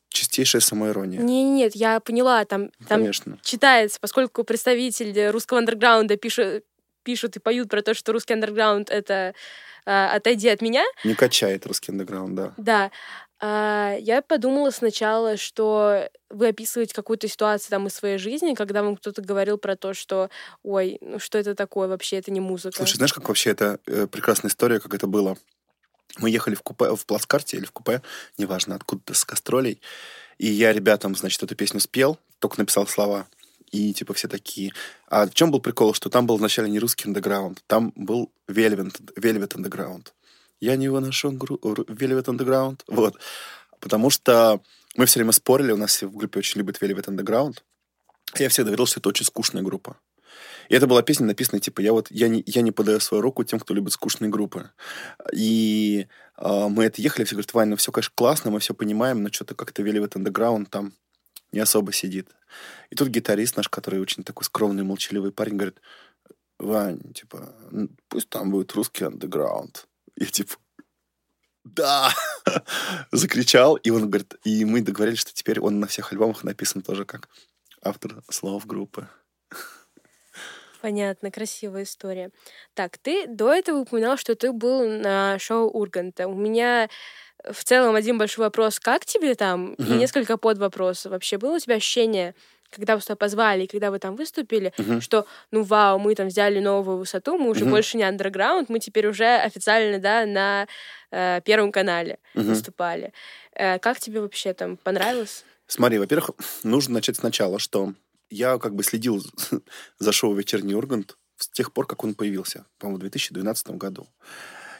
[0.09, 1.19] чистейшая самоирония.
[1.19, 3.39] Не, нет, я поняла, там, там Конечно.
[3.41, 6.63] читается, поскольку представители русского андерграунда пишут,
[7.03, 9.33] пишут и поют про то, что русский андерграунд— это
[9.85, 12.53] э, «отойди от меня», Не качает русский андеграунд, да.
[12.57, 12.91] Да.
[13.39, 18.95] А, Я подумала сначала, что вы описываете какую-то ситуацию там из своей жизни, когда вам
[18.95, 20.29] кто-то говорил про то, что
[20.63, 22.77] ой, ну что это такое вообще, это не музыка.
[22.77, 25.37] Слушай, знаешь, как вообще это э, прекрасная история, как это было?
[26.19, 28.01] Мы ехали в купе, в плацкарте или в купе,
[28.37, 29.81] неважно, откуда-то с гастролей.
[30.37, 33.27] И я ребятам, значит, эту песню спел, только написал слова.
[33.73, 34.71] И типа все такие.
[35.07, 39.15] А в чем был прикол, что там был вначале не русский андеграунд, там был Velvet,
[39.15, 40.13] Velvet Underground.
[40.59, 42.81] Я не выношу гру- ру- Velvet Underground.
[42.87, 43.19] Вот.
[43.79, 44.61] Потому что
[44.95, 47.63] мы все время спорили, у нас все в группе очень любят Velvet Underground.
[48.37, 49.97] Я всегда говорил, что это очень скучная группа.
[50.69, 53.43] И это была песня, написанная, типа, я вот, я не, я не подаю свою руку
[53.43, 54.69] тем, кто любит скучные группы.
[55.33, 59.23] И а, мы это ехали, все говорят, Вань, ну все, конечно, классно, мы все понимаем,
[59.23, 60.93] но что-то как-то Velvet Underground там
[61.53, 62.29] не особо сидит.
[62.89, 65.79] И тут гитарист наш, который очень такой скромный, молчаливый парень, говорит,
[66.59, 67.55] Вань, типа,
[68.09, 69.87] пусть там будет русский андеграунд.
[70.15, 70.55] Я типа,
[71.63, 72.11] да,
[73.11, 77.05] закричал, и он говорит, и мы договорились, что теперь он на всех альбомах написан тоже
[77.05, 77.29] как
[77.81, 79.07] автор слов группы.
[80.81, 82.29] Понятно, красивая история.
[82.73, 86.27] Так, ты до этого упоминал, что ты был на шоу Урганта.
[86.27, 86.89] У меня
[87.51, 89.97] в целом один большой вопрос, как тебе там, и Мгм.
[89.97, 91.11] несколько подвопросов.
[91.11, 92.35] Вообще было у тебя ощущение,
[92.69, 95.01] когда вас туда позвали, и когда вы там выступили, Мгм.
[95.01, 97.71] что, ну, вау, мы там взяли новую высоту, мы уже Мгм.
[97.71, 100.67] больше не андерграунд, мы теперь уже официально, да, на
[101.11, 102.47] э, Первом канале Мгм.
[102.47, 103.13] выступали.
[103.51, 105.43] Э, как тебе вообще там понравилось?
[105.67, 106.31] Смотри, во-первых,
[106.63, 107.93] нужно начать сначала, что
[108.31, 109.23] я как бы следил
[109.99, 114.07] за шоу «Вечерний Ургант» с тех пор, как он появился, по-моему, в 2012 году.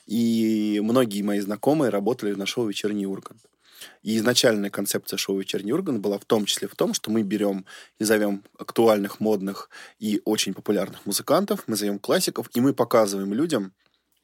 [0.06, 3.42] И многие мои знакомые работали на шоу «Вечерний Ургант».
[4.02, 7.66] И изначальная концепция шоу «Вечерний Ургант» была в том числе в том, что мы берем
[8.00, 13.74] и зовем актуальных, модных и очень популярных музыкантов, мы зовем классиков, и мы показываем людям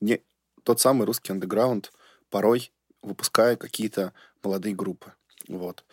[0.02, 0.22] не
[0.63, 1.92] тот самый русский андеграунд,
[2.30, 4.13] порой выпуская какие-то
[4.44, 5.13] молодые группы.
[5.48, 5.84] Вот.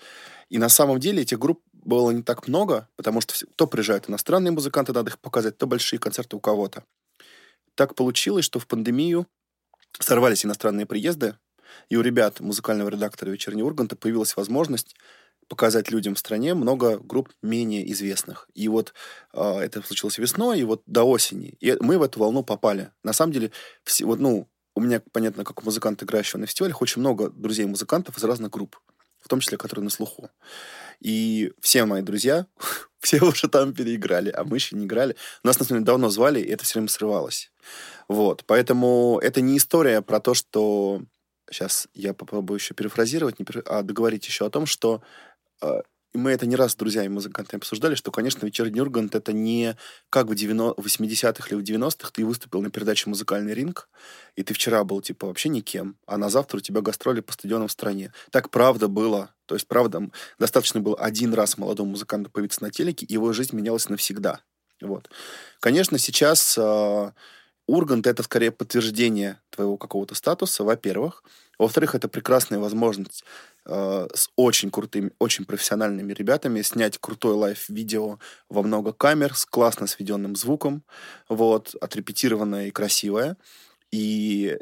[0.48, 4.52] И на самом деле этих групп было не так много, потому что то приезжают иностранные
[4.52, 6.84] музыканты, надо их показать, то большие концерты у кого-то.
[7.74, 9.26] так получилось, что в пандемию
[9.98, 11.36] сорвались иностранные приезды,
[11.88, 14.96] и у ребят музыкального редактора «Вечернего Урганта» появилась возможность
[15.48, 18.48] показать людям в стране много групп менее известных.
[18.54, 18.94] И вот
[19.32, 21.56] э, это случилось весной, и вот до осени.
[21.60, 22.90] И мы в эту волну попали.
[23.04, 23.52] На самом деле,
[23.84, 28.18] все, вот, ну, у меня, понятно, как у музыканта, играющего на фестивалях, очень много друзей-музыкантов
[28.18, 28.78] из разных групп,
[29.26, 30.30] в том числе, которые на слуху.
[31.00, 32.46] И все мои друзья,
[33.00, 35.16] все уже там переиграли, а мы еще не играли.
[35.42, 37.50] Нас, на самом деле, давно звали, и это все время срывалось.
[38.06, 41.02] Вот, поэтому это не история про то, что...
[41.50, 43.62] Сейчас я попробую еще перефразировать, не пере...
[43.66, 45.02] а договорить еще о том, что
[45.60, 45.82] э,
[46.16, 49.76] мы это не раз с друзьями-музыкантами обсуждали, что, конечно, «Вечерний Ургант»— это не
[50.10, 53.88] как в 80-х или в 90-х ты выступил на передаче «Музыкальный ринг»,
[54.34, 57.68] и ты вчера был, типа, вообще никем, а на завтра у тебя гастроли по стадионам
[57.68, 58.12] в стране.
[58.30, 59.30] Так правда было.
[59.46, 63.54] То есть, правда, достаточно было один раз молодому музыканту появиться на телеке, и его жизнь
[63.54, 64.40] менялась навсегда.
[64.80, 65.08] Вот.
[65.60, 67.12] Конечно, сейчас э,
[67.66, 71.22] Ургант— это скорее подтверждение твоего какого-то статуса, во-первых.
[71.58, 73.24] Во-вторых, это прекрасная возможность
[73.64, 79.86] э, с очень крутыми, очень профессиональными ребятами снять крутое лайв-видео во много камер с классно
[79.86, 80.84] сведенным звуком,
[81.28, 83.36] вот, отрепетированное и красивое.
[83.90, 84.58] И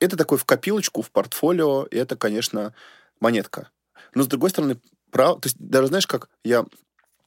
[0.00, 2.74] это такой в копилочку, в портфолио, и это, конечно,
[3.20, 3.70] монетка.
[4.14, 5.40] Но, с другой стороны, прав...
[5.40, 6.64] то есть даже знаешь, как я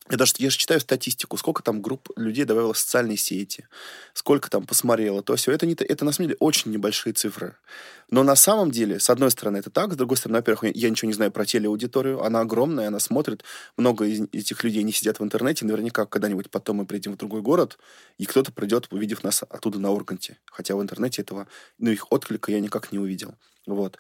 [0.10, 3.68] я даже я же читаю статистику, сколько там групп людей добавило в социальные сети,
[4.14, 5.52] сколько там посмотрело, то все.
[5.52, 7.56] Это, не, это на самом деле очень небольшие цифры.
[8.12, 11.08] Но на самом деле, с одной стороны, это так, с другой стороны, во-первых, я ничего
[11.08, 13.44] не знаю про телеаудиторию, она огромная, она смотрит,
[13.78, 17.42] много из этих людей не сидят в интернете, наверняка когда-нибудь потом мы приедем в другой
[17.42, 17.80] город,
[18.20, 20.38] и кто-то придет, увидев нас оттуда на Урганте.
[20.46, 21.48] Хотя в интернете этого,
[21.80, 23.34] ну, их отклика я никак не увидел.
[23.66, 23.98] Вот.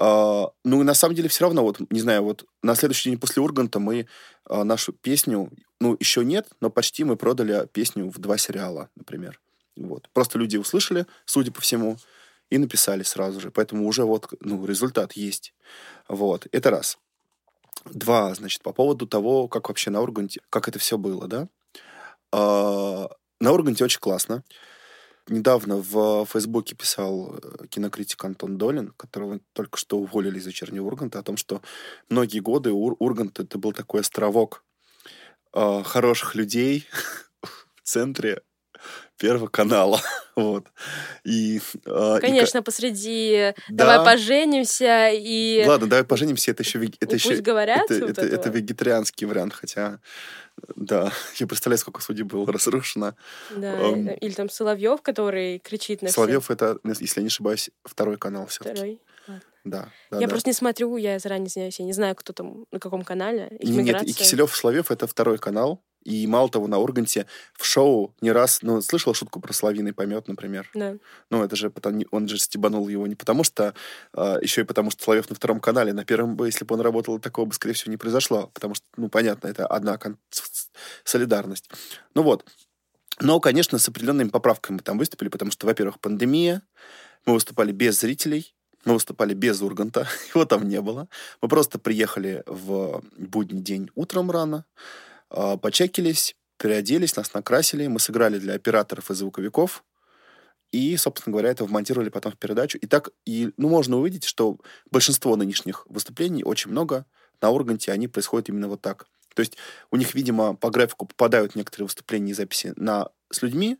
[0.00, 3.18] Uh, ну и на самом деле все равно, вот, не знаю, вот на следующий день
[3.18, 4.06] после Урганта мы
[4.48, 9.40] uh, нашу песню, ну, еще нет, но почти мы продали песню в два сериала, например.
[9.76, 10.08] Вот.
[10.12, 11.96] Просто люди услышали, судя по всему,
[12.48, 13.50] и написали сразу же.
[13.50, 15.52] Поэтому уже вот, ну, результат есть.
[16.08, 16.46] Вот.
[16.52, 16.98] Это раз.
[17.84, 21.48] Два, значит, по поводу того, как вообще на Урганте, как это все было, да?
[22.32, 24.44] Uh, на Урганте очень классно
[25.28, 31.18] недавно в Фейсбуке писал э, кинокритик Антон Долин, которого только что уволили из вечернего Урганта,
[31.18, 31.62] о том, что
[32.08, 34.64] многие годы Ур Ургант это был такой островок
[35.54, 36.86] э, хороших людей
[37.42, 38.42] в центре
[39.18, 40.00] Первого канала.
[40.36, 40.66] вот.
[41.24, 42.62] И, э, Конечно, и...
[42.62, 43.84] посреди да.
[43.84, 45.64] «давай поженимся» и...
[45.66, 46.78] Ладно, «давай поженимся»— это еще...
[47.00, 47.42] Это Пусть еще...
[47.42, 50.00] говорят это, вот это, это вегетарианский вариант, хотя
[50.76, 53.14] да, я представляю, сколько судей было разрушено.
[53.50, 56.56] Да, um, или там Соловьев, который кричит на Соловьев всех.
[56.56, 58.74] это, если я не ошибаюсь, второй канал все-таки.
[58.74, 59.00] Второй.
[59.64, 60.30] Да, да, я да.
[60.30, 63.48] просто не смотрю, я заранее извиняюсь, я не знаю, кто там, на каком канале.
[63.60, 65.82] Их Нет, и Киселев Соловьев это второй канал.
[66.04, 68.60] И мало того, на Урганте в шоу не раз...
[68.62, 70.70] Ну, слышала шутку про Славиный помет, например?
[70.74, 70.96] Да.
[71.30, 73.74] Ну, это же потому, он же стебанул его не потому что...
[74.12, 75.92] А, еще и потому, что Соловьев на втором канале.
[75.92, 78.50] На первом бы, если бы он работал, такого бы, скорее всего, не произошло.
[78.54, 80.18] Потому что, ну, понятно, это одна кон-
[81.04, 81.70] солидарность.
[82.14, 82.44] Ну вот.
[83.20, 86.62] Но, конечно, с определенными поправками мы там выступили, потому что, во-первых, пандемия,
[87.26, 91.08] мы выступали без зрителей, мы выступали без Урганта, его там не было.
[91.42, 94.64] Мы просто приехали в будний день утром рано,
[95.28, 99.84] почекились, переоделись, нас накрасили, мы сыграли для операторов и звуковиков,
[100.70, 102.78] и, собственно говоря, это вмонтировали потом в передачу.
[102.78, 104.58] И так, и, ну, можно увидеть, что
[104.90, 107.06] большинство нынешних выступлений, очень много,
[107.40, 109.06] на Урганте они происходят именно вот так.
[109.34, 109.56] То есть
[109.90, 113.78] у них, видимо, по графику попадают некоторые выступления и записи на, с людьми,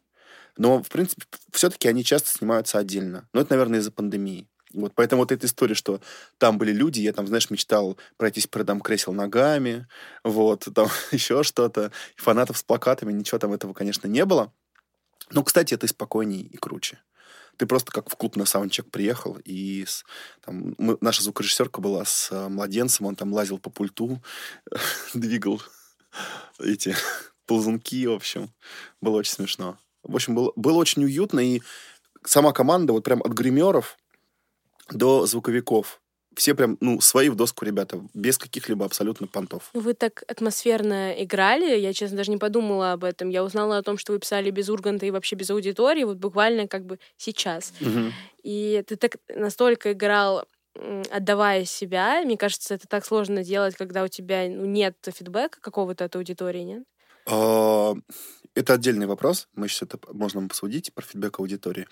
[0.56, 3.28] но, в принципе, все-таки они часто снимаются отдельно.
[3.32, 4.48] Но это, наверное, из-за пандемии.
[4.74, 6.00] Вот поэтому вот эта история, что
[6.38, 9.86] там были люди, я там, знаешь, мечтал пройтись по рядам кресел ногами,
[10.24, 14.52] вот, там еще что-то, фанатов с плакатами, ничего там этого, конечно, не было.
[15.30, 16.98] Но, кстати, это и спокойнее, и круче.
[17.56, 20.04] Ты просто как в клуб на саундчек приехал, и с,
[20.44, 24.22] там, мы, наша звукорежиссерка была с э, младенцем, он там лазил по пульту,
[25.14, 25.60] двигал
[26.60, 26.94] эти
[27.46, 28.52] ползунки, в общем.
[29.00, 29.78] Было очень смешно.
[30.04, 31.60] В общем, было, было очень уютно, и
[32.24, 33.98] сама команда, вот прям от гримеров
[34.92, 36.00] до звуковиков.
[36.34, 39.70] Все прям, ну, свои в доску ребята, без каких-либо абсолютно понтов.
[39.74, 43.28] Вы так атмосферно играли, я, честно, даже не подумала об этом.
[43.28, 46.68] Я узнала о том, что вы писали без Урганта и вообще без аудитории, вот буквально
[46.68, 47.72] как бы сейчас.
[47.80, 48.12] Угу.
[48.44, 50.44] И ты так настолько играл
[51.10, 56.04] отдавая себя, мне кажется, это так сложно делать, когда у тебя ну, нет фидбэка какого-то
[56.04, 56.84] от аудитории, нет?
[57.30, 57.94] А,
[58.54, 59.48] это отдельный вопрос.
[59.54, 61.86] Мы сейчас это можно посудить про фидбэк аудитории.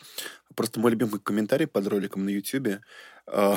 [0.55, 2.81] Просто мой любимый комментарий под роликом на YouTube.
[3.27, 3.57] А,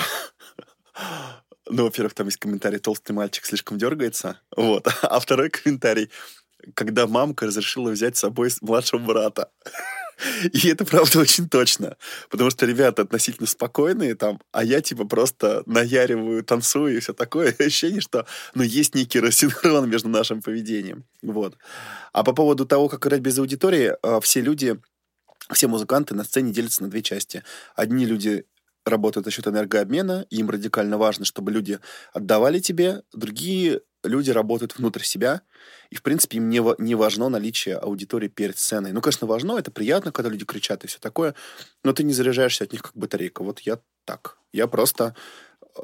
[1.69, 4.39] ну, во-первых, там есть комментарий «Толстый мальчик слишком дергается».
[4.55, 4.87] Вот.
[5.01, 6.09] А второй комментарий
[6.73, 9.49] когда мамка разрешила взять с собой младшего брата.
[10.53, 11.97] И это правда очень точно.
[12.29, 17.55] Потому что ребята относительно спокойные там, а я типа просто наяриваю, танцую и все такое.
[17.59, 21.05] Ощущение, что ну, есть некий рассинхрон между нашим поведением.
[21.21, 21.57] Вот.
[22.13, 24.79] А по поводу того, как играть без аудитории, э, все люди,
[25.53, 27.43] все музыканты на сцене делятся на две части.
[27.75, 28.45] Одни люди
[28.85, 31.79] работают за счет энергообмена, им радикально важно, чтобы люди
[32.13, 35.41] отдавали тебе, другие люди работают внутрь себя,
[35.89, 38.91] и, в принципе, им не, не важно наличие аудитории перед сценой.
[38.91, 41.35] Ну, конечно, важно, это приятно, когда люди кричат и все такое,
[41.83, 43.43] но ты не заряжаешься от них как батарейка.
[43.43, 44.37] Вот я так.
[44.51, 45.15] Я просто...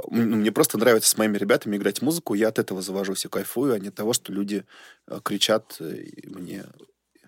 [0.09, 3.73] Ну, мне просто нравится с моими ребятами играть музыку, я от этого завожусь и кайфую,
[3.73, 4.65] а не от того, что люди
[5.07, 6.65] э, кричат э, мне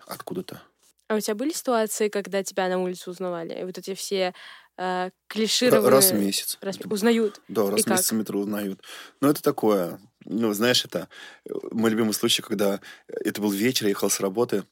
[0.06, 0.60] откуда-то.
[1.08, 3.58] А у тебя были ситуации, когда тебя на улице узнавали?
[3.58, 4.34] И вот эти все
[4.76, 5.90] э, клишированные...
[5.90, 6.58] Раз в месяц.
[6.60, 6.78] Раз...
[6.84, 7.40] Узнают?
[7.48, 8.18] Да, раз и в месяц как?
[8.18, 8.82] метро узнают.
[9.22, 11.08] Ну, это такое ну, знаешь, это
[11.44, 14.64] э, мой любимый случай, когда это был вечер, я ехал с работы,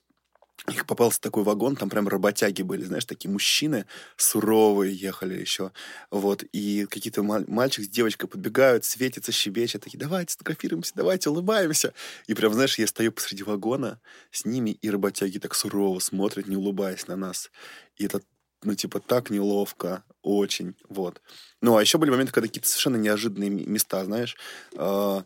[0.71, 5.71] их попался такой вагон, там прям работяги были, знаешь, такие мужчины суровые ехали еще,
[6.11, 11.93] вот, и какие-то мальчик с девочкой подбегают, светятся, щебечат, такие, давайте сфотографируемся, давайте улыбаемся.
[12.27, 16.57] И прям, знаешь, я стою посреди вагона с ними, и работяги так сурово смотрят, не
[16.57, 17.51] улыбаясь на нас.
[17.97, 18.23] И это
[18.63, 21.21] ну, типа, так неловко, очень, вот.
[21.61, 24.37] Ну, а еще были моменты, когда какие-то совершенно неожиданные места, знаешь,
[24.73, 25.23] э,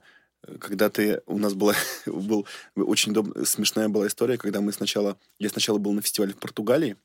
[0.59, 1.23] когда ты...
[1.27, 1.75] У нас была...
[2.07, 3.37] был очень доб...
[3.47, 5.19] смешная была история, когда мы сначала...
[5.39, 6.97] Я сначала был на фестивале в Португалии,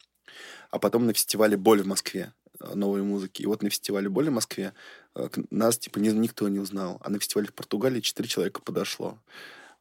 [0.71, 3.41] а потом на фестивале «Боль» в Москве э, новой музыки.
[3.41, 4.73] И вот на фестивале «Боль» в Москве
[5.15, 6.99] э, нас, типа, ни, никто не узнал.
[7.01, 9.19] А на фестивале в Португалии четыре человека подошло.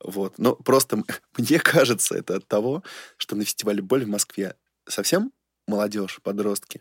[0.02, 0.38] Вот.
[0.38, 1.02] Но просто
[1.38, 2.82] мне кажется, это от того,
[3.16, 5.32] что на фестивале «Боль» в Москве совсем
[5.66, 6.80] молодежь, подростки.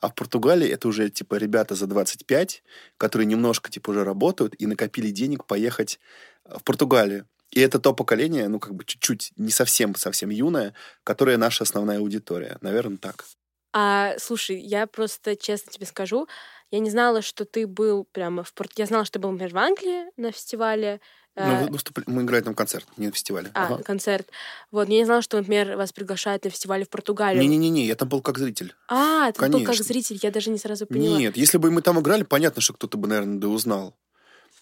[0.00, 2.62] А в Португалии это уже, типа, ребята за 25,
[2.98, 5.98] которые немножко, типа, уже работают и накопили денег поехать
[6.44, 7.26] э, в Португалию.
[7.50, 12.58] И это то поколение, ну, как бы чуть-чуть не совсем-совсем юное, которое наша основная аудитория.
[12.60, 13.24] Наверное, так.
[13.72, 16.26] А, слушай, я просто честно тебе скажу,
[16.70, 18.72] я не знала, что ты был прямо в Порт...
[18.76, 21.00] Я знала, что ты был, например, в Англии на фестивале,
[21.36, 21.98] ну, выступ...
[22.06, 23.50] мы играем там концерт, не на фестивале.
[23.52, 23.82] А, ага.
[23.82, 24.28] концерт.
[24.70, 27.46] Вот, я не знала, что, например, вас приглашают на фестивале в Португалию.
[27.46, 28.74] Не-не-не, я там был как зритель.
[28.88, 29.58] А, ты Конечно.
[29.58, 31.18] был как зритель, я даже не сразу поняла.
[31.18, 33.94] Нет, если бы мы там играли, понятно, что кто-то бы, наверное, да узнал.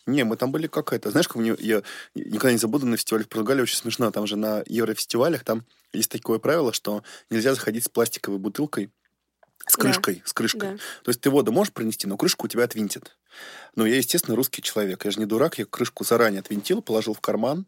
[0.07, 1.11] Не, мы там были как это.
[1.11, 1.83] Знаешь, как мне, я
[2.15, 4.11] никогда не забуду на фестивале в Португалии, очень смешно.
[4.11, 8.91] Там же на еврофестивалях там есть такое правило, что нельзя заходить с пластиковой бутылкой
[9.67, 10.23] с крышкой, да.
[10.25, 10.73] с крышкой.
[10.73, 10.77] Да.
[11.05, 13.17] То есть ты воду можешь пронести, но крышку у тебя отвинтит.
[13.75, 15.05] Но я, естественно, русский человек.
[15.05, 17.67] Я же не дурак, я крышку заранее отвинтил, положил в карман,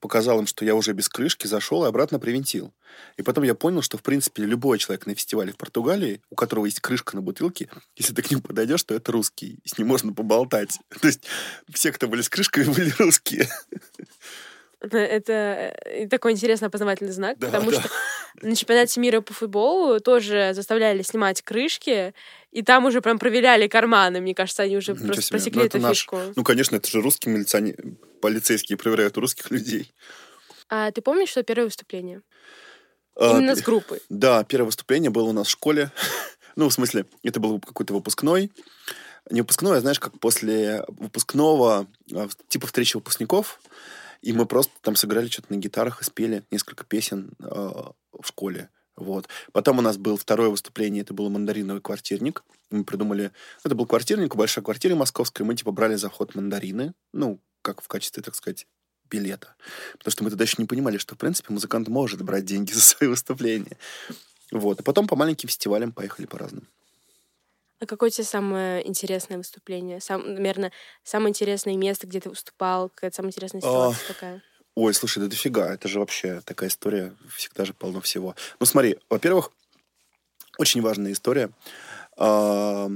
[0.00, 2.72] показал им, что я уже без крышки, зашел и обратно привинтил.
[3.16, 6.66] И потом я понял, что, в принципе, любой человек на фестивале в Португалии, у которого
[6.66, 9.58] есть крышка на бутылке, если ты к нему подойдешь, то это русский.
[9.64, 10.78] И с ним можно поболтать.
[11.00, 11.26] То есть
[11.72, 13.48] все, кто были с крышкой, были русские.
[14.90, 15.32] Это
[15.84, 17.80] э, такой интересный опознавательный знак, да, потому да.
[17.80, 17.90] что
[18.42, 22.14] на чемпионате мира по футболу тоже заставляли снимать крышки,
[22.52, 24.20] и там уже прям проверяли карманы.
[24.20, 25.30] Мне кажется, они уже Ничего просто себе.
[25.36, 25.96] просекли ну, эту наш...
[25.96, 26.18] фишку.
[26.36, 29.92] Ну, конечно, это же русские милиционеры, полицейские проверяют русских людей.
[30.68, 32.22] А ты помнишь, что первое выступление?
[33.16, 34.00] А, Именно с группой.
[34.08, 35.90] Да, первое выступление было у нас в школе.
[36.56, 38.52] ну, в смысле, это был какой-то выпускной.
[39.30, 43.60] Не выпускной, а знаешь, как после выпускного, а, типа встречи выпускников,
[44.22, 48.70] и мы просто там сыграли что-то на гитарах и спели несколько песен э, в школе.
[48.96, 49.28] Вот.
[49.52, 52.42] Потом у нас было второе выступление, это был мандариновый квартирник.
[52.70, 53.30] Мы придумали...
[53.64, 55.44] Это был квартирник, большая квартира московская.
[55.44, 58.66] Мы, типа, брали за вход мандарины, ну, как в качестве, так сказать,
[59.08, 59.54] билета.
[59.98, 62.80] Потому что мы тогда еще не понимали, что, в принципе, музыкант может брать деньги за
[62.80, 63.76] свои выступления.
[64.50, 64.80] Вот.
[64.80, 66.66] А потом по маленьким фестивалям поехали по разным.
[67.80, 70.00] А какое у тебя самое интересное выступление?
[70.00, 70.72] Сам, наверное,
[71.04, 72.88] самое интересное место, где ты выступал?
[72.88, 74.12] Какая-то самая интересная ситуация а...
[74.12, 74.42] такая?
[74.74, 75.72] Ой, слушай, да дофига.
[75.72, 77.14] Это же вообще такая история.
[77.36, 78.34] Всегда же полно всего.
[78.58, 79.52] Ну, смотри, во-первых,
[80.58, 81.50] очень важная история.
[82.16, 82.88] А...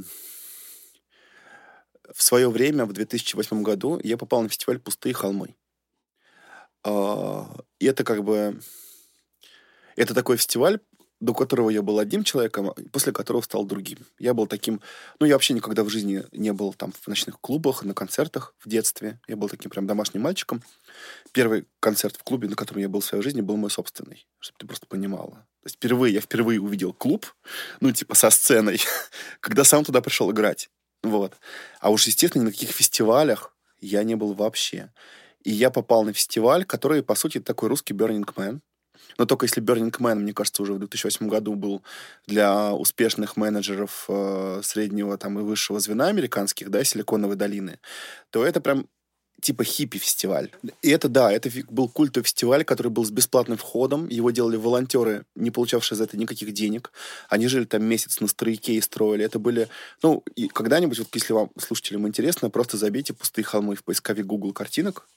[2.13, 5.55] В свое время, в 2008 году, я попал на фестиваль «Пустые холмы».
[6.83, 7.49] А...
[7.79, 8.61] И это как бы...
[9.95, 10.81] Это такой фестиваль,
[11.23, 13.99] до которого я был одним человеком, после которого стал другим.
[14.19, 14.81] Я был таким...
[15.21, 18.69] Ну, я вообще никогда в жизни не был там в ночных клубах, на концертах в
[18.69, 19.21] детстве.
[19.29, 20.65] Я был таким прям домашним мальчиком.
[21.31, 24.59] Первый концерт в клубе, на котором я был в своей жизни, был мой собственный, чтобы
[24.59, 25.47] ты просто понимала.
[25.63, 27.25] То есть впервые, я впервые увидел клуб,
[27.79, 28.81] ну, типа, со сценой,
[29.41, 30.71] когда сам туда пришел играть.
[31.05, 31.35] Вот.
[31.79, 34.91] А уж, естественно, ни на каких фестивалях я не был вообще.
[35.45, 38.61] И я попал на фестиваль, который, по сути, такой русский Burning Man.
[39.19, 41.83] Но только если Burning Man, мне кажется, уже в 2008 году был
[42.27, 47.79] для успешных менеджеров э, среднего там, и высшего звена американских, да, Силиконовой долины,
[48.31, 48.87] то это прям
[49.43, 50.51] типа хиппи-фестиваль.
[50.83, 54.09] И это, да, это был культовый фестиваль, который был с бесплатным входом.
[54.09, 56.93] Его делали волонтеры, не получавшие за это никаких денег.
[57.29, 59.25] Они жили там месяц на стройке и строили.
[59.25, 59.69] Это были...
[60.03, 64.53] Ну, и когда-нибудь, вот если вам, слушателям, интересно, просто забейте «Пустые холмы» в поисковик Google
[64.53, 65.09] картинок,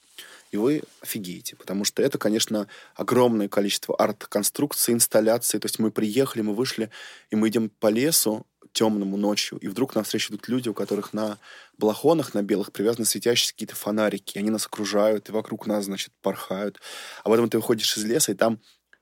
[0.51, 5.59] и вы офигеете, потому что это, конечно, огромное количество арт-конструкций, инсталляций.
[5.59, 6.89] То есть мы приехали, мы вышли,
[7.29, 11.39] и мы идем по лесу, темному ночью, и вдруг навстречу идут люди, у которых на
[11.77, 16.81] балахонах, на белых привязаны светящиеся какие-то фонарики, они нас окружают, и вокруг нас, значит, порхают.
[17.23, 18.59] А потом ты выходишь из леса, и там,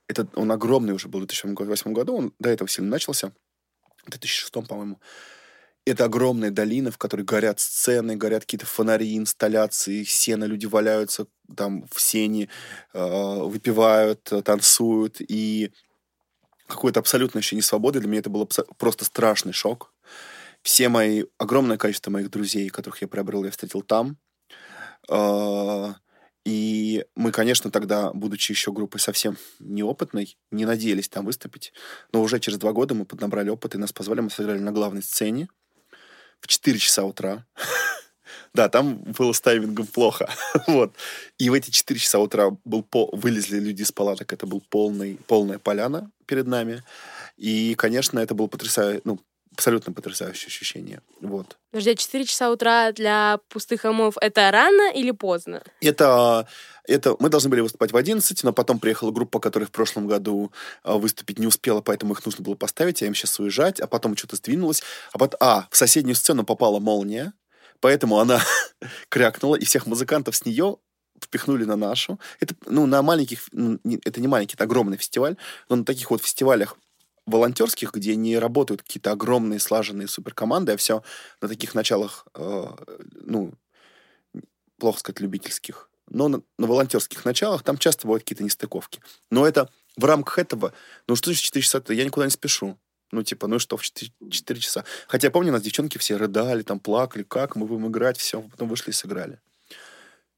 [0.08, 3.34] это, он огромный уже был в 2008 году, он до этого сильно начался,
[4.06, 4.99] в 2006, по-моему.
[5.86, 11.86] Это огромная долина, в которой горят сцены, горят какие-то фонари, инсталляции, сено, люди валяются там
[11.91, 12.48] в сене,
[12.93, 15.72] э, выпивают, танцуют, и
[16.67, 18.00] какое-то абсолютное ощущение свободы.
[18.00, 19.93] Для меня это был просто страшный шок.
[20.62, 24.17] Все мои, огромное количество моих друзей, которых я приобрел, я встретил там.
[25.10, 25.96] А,
[26.46, 31.74] и мы, конечно, тогда, будучи еще группой совсем неопытной, не надеялись там выступить.
[32.13, 35.04] Но уже через два года мы поднабрали опыт, и нас позвали, мы сыграли на главной
[35.04, 35.50] сцене
[36.43, 37.45] в 4 часа утра.
[38.56, 40.29] Да, там было с таймингом плохо.
[40.67, 40.93] вот.
[41.39, 43.10] И в эти 4 часа утра был по...
[43.12, 44.32] вылезли люди из палаток.
[44.32, 46.84] Это был полный, полная поляна перед нами.
[47.36, 49.19] И, конечно, это было потрясающе, ну,
[49.54, 51.02] абсолютно потрясающее ощущение.
[51.22, 51.58] Вот.
[51.72, 55.63] Подожди, 4 часа утра для пустых холмов— это рано или поздно?
[55.82, 56.48] Это,
[56.88, 60.52] это мы должны были выступать в 11, но потом приехала группа, которая в прошлом году
[60.84, 64.18] а, выступить не успела, поэтому их нужно было поставить, а им сейчас уезжать, а потом
[64.18, 64.84] что-то сдвинулось.
[65.12, 67.34] А, потом, а, в соседнюю сцену попала молния,
[67.84, 68.39] Поэтому она
[69.10, 70.78] крякнула, и всех музыкантов с нее
[71.22, 72.18] впихнули на нашу.
[72.39, 75.36] Это, ну, на маленьких, ну, это не маленький, это огромный фестиваль,
[75.68, 76.78] но на таких вот фестивалях
[77.25, 81.03] волонтерских, где не работают какие-то огромные слаженные суперкоманды, а все
[81.41, 82.67] на таких началах, э,
[83.21, 83.53] ну,
[84.77, 89.01] плохо сказать, любительских, но на, на волонтерских началах там часто бывают какие-то нестыковки.
[89.29, 90.73] Но это в рамках этого,
[91.07, 92.77] ну что же 4 часа, я никуда не спешу.
[93.12, 94.86] Ну, типа, ну что, в 4, 4 часа.
[95.07, 98.41] Хотя я помню, у нас девчонки все рыдали, там плакали, как мы будем играть, все,
[98.41, 99.39] потом вышли и сыграли.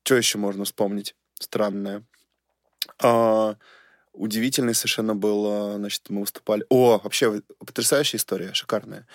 [0.04, 2.04] Что еще можно вспомнить странное?
[3.02, 3.56] А,
[4.16, 6.66] удивительный совершенно был, значит, мы выступали...
[6.70, 9.08] О, вообще потрясающая история, шикарная.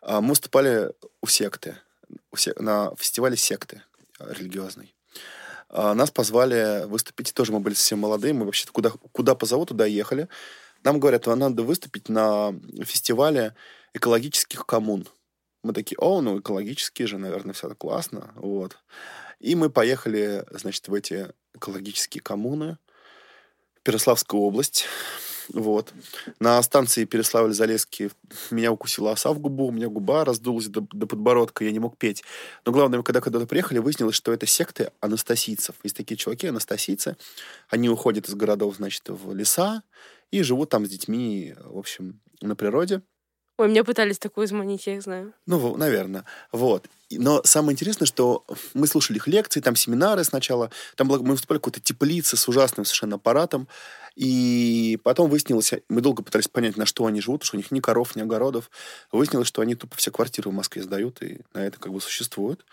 [0.00, 1.76] А, мы выступали у секты,
[2.30, 2.58] у сек...
[2.60, 3.82] на фестивале секты
[4.18, 4.94] религиозной.
[5.68, 9.86] А, нас позвали выступить, тоже мы были совсем молодые, мы вообще куда, куда позовут, туда
[9.86, 10.28] ехали.
[10.84, 12.52] Нам говорят, вам надо выступить на
[12.84, 13.54] фестивале
[13.94, 15.08] экологических коммун.
[15.62, 18.32] Мы такие, о, ну, экологические же, наверное, все классно.
[18.36, 18.76] Вот.
[19.40, 22.78] И мы поехали, значит, в эти экологические коммуны,
[23.84, 24.86] в Переславскую область.
[25.52, 25.92] Вот.
[26.40, 28.10] На станции Переславль-Залесский
[28.50, 31.98] меня укусила оса в губу, у меня губа раздулась до, до подбородка, я не мог
[31.98, 32.24] петь.
[32.64, 35.74] Но главное, когда когда-то приехали, выяснилось, что это секты анастасийцев.
[35.82, 37.18] Есть такие чуваки, анастасийцы.
[37.68, 39.82] Они уходят из городов, значит, в леса,
[40.30, 43.02] и живут там с детьми, в общем, на природе.
[43.56, 45.32] Ой, меня пытались такую заманить, я их знаю.
[45.46, 46.24] Ну, наверное.
[46.50, 46.86] Вот.
[47.10, 51.58] Но самое интересное, что мы слушали их лекции, там семинары сначала, там было, мы выступали
[51.58, 53.68] в какой-то теплице с ужасным совершенно аппаратом,
[54.16, 57.78] и потом выяснилось, мы долго пытались понять, на что они живут, что у них ни
[57.78, 58.70] коров, ни огородов.
[59.12, 62.64] Выяснилось, что они тупо все квартиры в Москве сдают, и на это как бы существуют.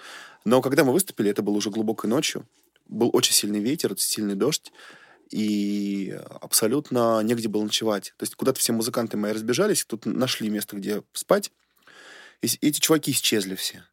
[0.46, 2.46] Но когда мы выступили, это было уже глубокой ночью,
[2.88, 4.72] был очень сильный ветер, сильный дождь,
[5.32, 8.14] и абсолютно негде было ночевать.
[8.18, 11.52] То есть куда-то все музыканты мои разбежались, тут нашли место, где спать,
[12.42, 13.84] и эти чуваки исчезли все.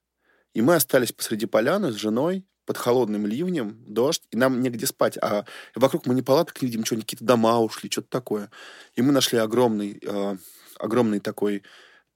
[0.55, 5.16] И мы остались посреди поляны с женой, под холодным ливнем, дождь, и нам негде спать.
[5.22, 8.51] А вокруг мы не палаток не видим, что какие-то дома ушли, что-то такое.
[8.94, 10.37] И мы нашли огромный, э,
[10.79, 11.62] огромный такой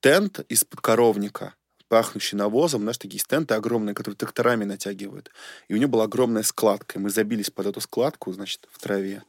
[0.01, 1.55] тент из-под коровника,
[1.93, 5.31] пахнущий навозом, знаешь, такие стенты огромные, которые тракторами натягивают.
[5.69, 6.99] И у него была огромная складка.
[6.99, 9.25] И мы забились под эту складку, значит, в траве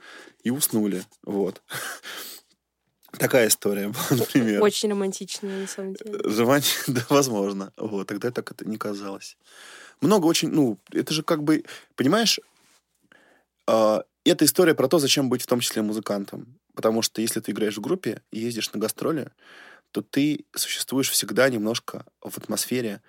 [0.46, 1.04] и уснули.
[1.24, 1.62] Вот.
[3.20, 4.64] Такая история была, например.
[4.64, 6.18] Очень романтичная, на самом деле.
[6.24, 7.74] Желание, да, возможно.
[7.76, 9.36] Вот, тогда так это не казалось.
[10.00, 11.66] Много очень, ну, это же как бы,
[11.98, 12.40] понимаешь,
[13.68, 16.58] э, это история про то, зачем быть в том числе музыкантом.
[16.76, 19.32] Потому что если ты играешь в группе и ездишь на гастроли,
[19.94, 23.02] то ты существуешь всегда немножко в атмосфере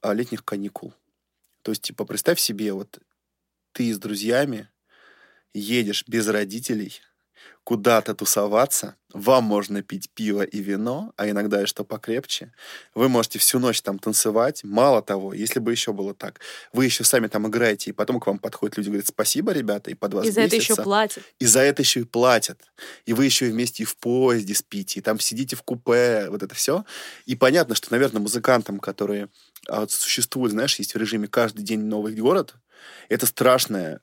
[0.00, 0.92] а, летних каникул.
[1.62, 2.98] То есть, типа, представь себе, вот
[3.72, 4.68] ты с друзьями
[5.52, 7.00] едешь без родителей–
[7.64, 12.52] куда-то тусоваться, вам можно пить пиво и вино, а иногда и что покрепче.
[12.94, 14.62] Вы можете всю ночь там танцевать.
[14.64, 16.40] Мало того, если бы еще было так,
[16.72, 19.94] вы еще сами там играете, и потом к вам подходят люди говорят, спасибо, ребята, и
[19.94, 21.22] под вас И за это еще платят.
[21.38, 22.60] И за это еще и платят.
[23.06, 26.42] И вы еще и вместе и в поезде спите, и там сидите в купе, вот
[26.42, 26.84] это все.
[27.24, 29.28] И понятно, что, наверное, музыкантам, которые
[29.68, 32.54] а, существуют, знаешь, есть в режиме каждый день новый город,
[33.08, 34.00] Это страшное,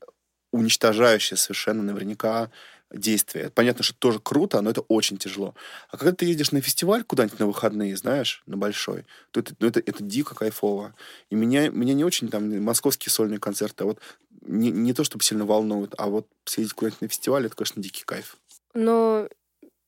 [0.51, 2.49] уничтожающее совершенно наверняка
[2.93, 3.49] действие.
[3.49, 5.55] Понятно, что это тоже круто, но это очень тяжело.
[5.89, 9.67] А когда ты едешь на фестиваль куда-нибудь на выходные, знаешь, на большой, то это, ну,
[9.67, 10.93] это, это дико кайфово.
[11.29, 13.99] И меня, меня не очень там московские сольные концерты, а вот
[14.41, 18.03] не, не то, чтобы сильно волнуют, а вот съездить куда-нибудь на фестиваль, это, конечно, дикий
[18.03, 18.37] кайф.
[18.73, 19.27] Но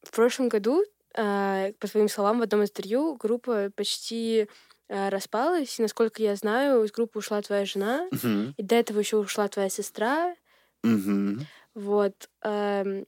[0.03, 0.83] в прошлом году,
[1.15, 4.47] э, по твоим словам, в одном интервью группа почти
[4.89, 5.79] э, распалась.
[5.79, 8.53] И, насколько я знаю, из группы ушла твоя жена, Мгм.
[8.57, 10.35] и до этого еще ушла твоя сестра.
[10.83, 11.47] Мгм.
[11.75, 12.29] Вот.
[12.43, 13.05] эм,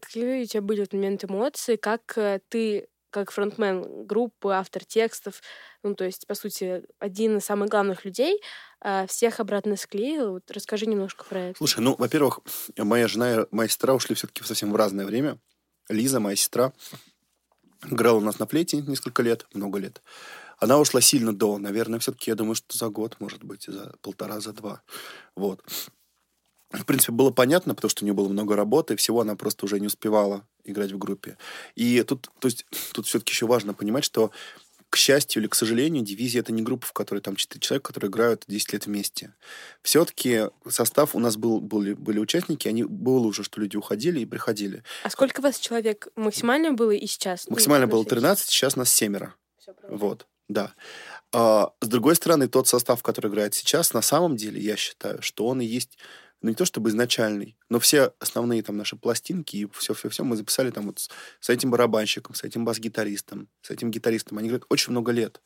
[0.00, 1.76] какие у тебя были в этот момент эмоции?
[1.76, 5.40] Как э, ты, как фронтмен группы, автор текстов,
[5.82, 8.40] ну, то есть, по сути, один из самых главных людей,
[8.82, 10.32] э, всех обратно склеил?
[10.32, 11.58] Вот расскажи немножко про это.
[11.58, 12.40] Слушай, ну, во-первых,
[12.76, 15.38] моя жена и моя сестра ушли все-таки совсем в разное время.
[15.88, 16.72] Лиза, моя сестра,
[17.90, 20.02] играла у нас на флейте несколько лет, много лет.
[20.58, 24.40] Она ушла сильно до, наверное, все-таки, я думаю, что за год, может быть, за полтора,
[24.40, 24.82] за два.
[25.36, 25.62] Вот.
[26.70, 29.78] В принципе, было понятно, потому что у нее было много работы, всего она просто уже
[29.78, 31.36] не успевала играть в группе.
[31.74, 34.30] И тут, то есть, тут все-таки еще важно понимать, что
[34.94, 38.10] к счастью или к сожалению, дивизия это не группа, в которой там 4 человека, которые
[38.10, 39.34] играют 10 лет вместе.
[39.82, 44.24] Все-таки состав у нас был, были, были участники, они было уже, что люди уходили и
[44.24, 44.84] приходили.
[45.02, 47.46] А сколько вас человек максимально было и сейчас?
[47.48, 49.34] Ну, Максимально было всякий 13, сейчас нас семеро.
[49.88, 50.74] Вот, да.
[51.32, 55.48] А, с другой стороны, тот состав, который играет сейчас, на самом деле, я считаю, что
[55.48, 55.98] он и есть,
[56.44, 60.70] ну, не то чтобы изначальный, но все основные там наши пластинки и все-все-все мы записали
[60.70, 61.08] там вот с,
[61.40, 64.36] с этим барабанщиком, с этим бас-гитаристом, с этим гитаристом.
[64.36, 65.40] Они играют очень много лет.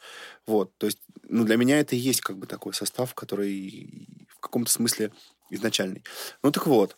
[0.44, 4.40] Вот, то есть, ну, для меня это и есть как бы такой состав, который в
[4.40, 5.12] каком-то смысле
[5.50, 6.02] изначальный.
[6.42, 6.96] Ну, так вот.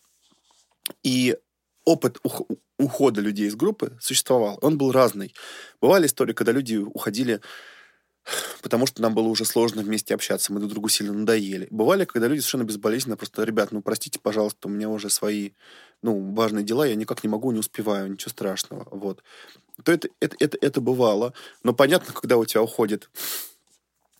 [1.02, 1.36] И
[1.84, 2.48] опыт ух-
[2.78, 4.58] ухода людей из группы существовал.
[4.62, 5.34] Он был разный.
[5.82, 7.42] Бывали истории, когда люди уходили
[8.62, 11.66] потому что нам было уже сложно вместе общаться, мы друг другу сильно надоели.
[11.70, 15.50] Бывали, когда люди совершенно безболезненно просто, ребят, ну, простите, пожалуйста, у меня уже свои,
[16.02, 19.22] ну, важные дела, я никак не могу, не успеваю, ничего страшного, вот.
[19.84, 23.10] То это, это, это, это бывало, но понятно, когда у тебя уходит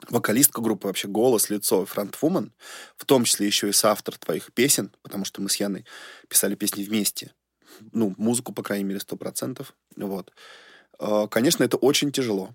[0.08, 2.52] вокалистка группы, вообще голос, лицо, фронтвумен,
[2.96, 5.84] в том числе еще и соавтор твоих песен, потому что мы с Яной
[6.28, 7.32] писали песни вместе,
[7.92, 10.32] ну, музыку, по крайней мере, сто процентов, вот.
[10.98, 12.54] А, Конечно, это очень тяжело.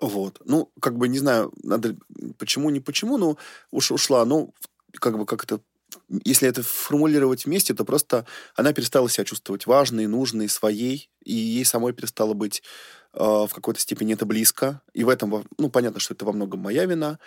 [0.00, 0.40] Вот.
[0.44, 1.96] Ну, как бы, не знаю, надо...
[2.38, 3.36] Почему, не почему, но
[3.70, 4.24] уж ушла.
[4.24, 4.54] Ну,
[4.92, 5.60] как бы, как это...
[6.24, 11.64] Если это формулировать вместе, то просто она перестала себя чувствовать важной, нужной, своей, и ей
[11.64, 12.62] самой перестало быть
[13.14, 14.82] э, в какой-то степени это близко.
[14.92, 17.18] И в этом, ну, понятно, что это во многом моя вина.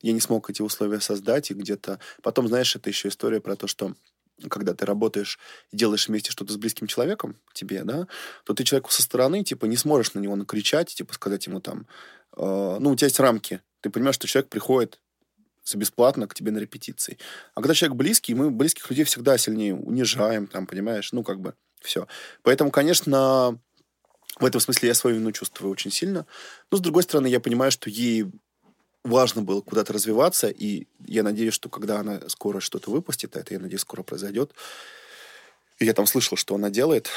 [0.00, 2.00] Я не смог эти условия создать, и где-то...
[2.22, 3.94] Потом, знаешь, это еще история про то, что
[4.48, 5.38] когда ты работаешь
[5.70, 8.06] и делаешь вместе что-то с близким человеком тебе, да,
[8.44, 11.86] то ты человеку со стороны, типа, не сможешь на него накричать, типа, сказать ему там,
[12.36, 13.60] э, ну, у тебя есть рамки.
[13.80, 15.00] Ты понимаешь, что человек приходит
[15.74, 17.18] бесплатно к тебе на репетиции.
[17.54, 21.54] А когда человек близкий, мы близких людей всегда сильнее унижаем, там, понимаешь, ну, как бы,
[21.80, 22.06] все.
[22.42, 23.58] Поэтому, конечно,
[24.38, 26.26] в этом смысле я свою вину чувствую очень сильно.
[26.70, 28.26] Но, с другой стороны, я понимаю, что ей
[29.06, 33.54] важно было куда-то развиваться, и я надеюсь, что когда она скоро что-то выпустит, а это,
[33.54, 34.52] я надеюсь, скоро произойдет,
[35.78, 37.08] и я там слышал, что она делает,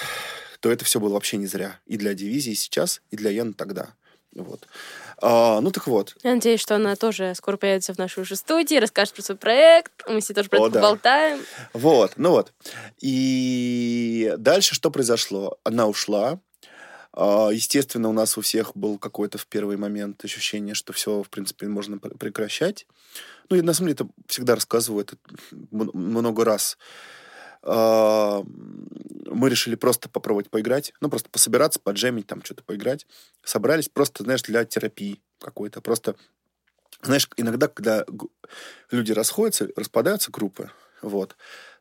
[0.59, 1.79] то это все было вообще не зря.
[1.85, 3.93] И для дивизии сейчас, и для Яны тогда.
[4.35, 4.67] Вот.
[5.21, 6.15] А, ну так вот.
[6.23, 9.91] Я надеюсь, что она тоже скоро появится в нашей уже студии, расскажет про свой проект,
[10.07, 10.81] мы все тоже про О, это да.
[10.81, 11.39] поболтаем.
[11.73, 12.53] Вот, ну вот.
[12.99, 15.57] И дальше что произошло?
[15.63, 16.39] Она ушла.
[17.13, 21.29] А, Естественно, у нас у всех был какой-то в первый момент ощущение, что все, в
[21.29, 22.85] принципе, можно пр- прекращать.
[23.49, 25.17] Ну, я на самом деле это всегда рассказываю, это
[25.71, 26.77] много раз.
[27.63, 28.43] А,
[29.31, 33.05] Мы решили просто попробовать поиграть, ну, просто пособираться, поджемить, там, что-то поиграть.
[33.43, 35.81] Собрались просто, знаешь, для терапии какой-то.
[35.81, 36.15] Просто,
[37.01, 38.05] знаешь, иногда, когда
[38.91, 41.35] люди расходятся, распадаются группы, вот,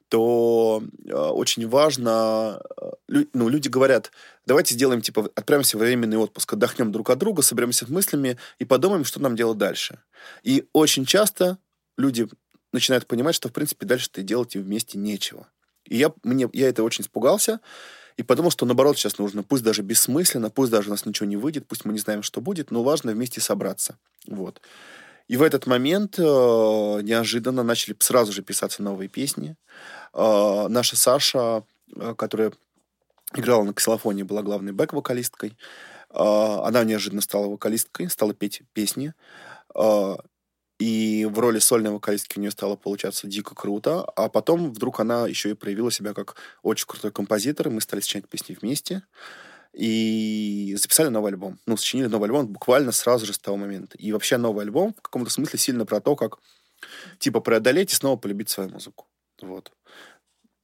[0.08, 4.10] то э, очень важно, э, лю- ну, люди говорят,
[4.46, 9.04] давайте сделаем, типа, отправимся в временный отпуск, отдохнем друг от друга, соберемся мыслями и подумаем,
[9.04, 10.00] что нам делать дальше.
[10.42, 11.58] И очень часто
[11.96, 12.28] люди
[12.72, 15.46] начинают понимать, что, в принципе, дальше-то делать им вместе нечего.
[15.84, 17.60] И я, мне, я это очень испугался,
[18.16, 21.36] и подумал, что наоборот сейчас нужно, пусть даже бессмысленно, пусть даже у нас ничего не
[21.36, 23.96] выйдет, пусть мы не знаем, что будет, но важно вместе собраться.
[24.26, 24.60] Вот.
[25.28, 29.56] И в этот момент э, неожиданно начали сразу же писаться новые песни.
[30.14, 31.64] Э, наша Саша,
[31.94, 32.52] э, которая
[33.34, 35.56] играла на ксилофоне, была главной бэк-вокалисткой.
[36.10, 39.12] Э, она неожиданно стала вокалисткой, стала петь песни.
[39.74, 40.16] Э,
[40.78, 44.04] и в роли сольной вокалистки у нее стало получаться дико круто.
[44.16, 47.68] А потом вдруг она еще и проявила себя как очень крутой композитор.
[47.68, 49.02] И мы стали сочинять песни вместе.
[49.78, 51.58] И записали новый альбом.
[51.66, 53.96] Ну, сочинили новый альбом буквально сразу же с того момента.
[53.96, 56.38] И вообще новый альбом в каком-то смысле сильно про то, как
[57.18, 59.06] Типа преодолеть и снова полюбить свою музыку.
[59.40, 59.72] Вот.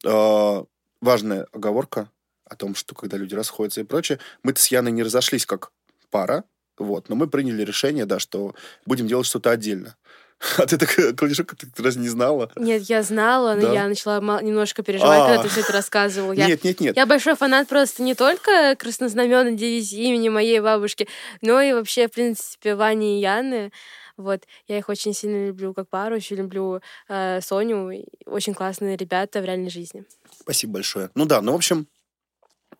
[0.06, 0.64] А,
[1.00, 2.10] важная оговорка
[2.44, 5.72] о том, что когда люди расходятся и прочее, мы-то с Яной не разошлись как
[6.10, 6.44] пара,
[6.76, 8.54] вот, но мы приняли решение, да, что
[8.84, 9.96] будем делать что-то отдельно.
[10.58, 12.50] А ты так, Клавишок, ты разве не знала?
[12.56, 13.72] Нет, я знала, но да?
[13.72, 16.32] я начала немножко переживать, а когда ты все это рассказывал.
[16.32, 16.96] Я, нет, нет, нет.
[16.96, 21.08] Я большой фанат просто не только краснознаменной дивизии имени моей бабушки,
[21.40, 23.72] но и вообще, в принципе, Вани и Яны.
[24.16, 28.04] Вот, я их очень сильно люблю как пару, очень люблю э, Соню.
[28.26, 30.04] Очень классные ребята в реальной жизни.
[30.40, 31.10] Спасибо большое.
[31.16, 31.88] Ну да, ну, в общем,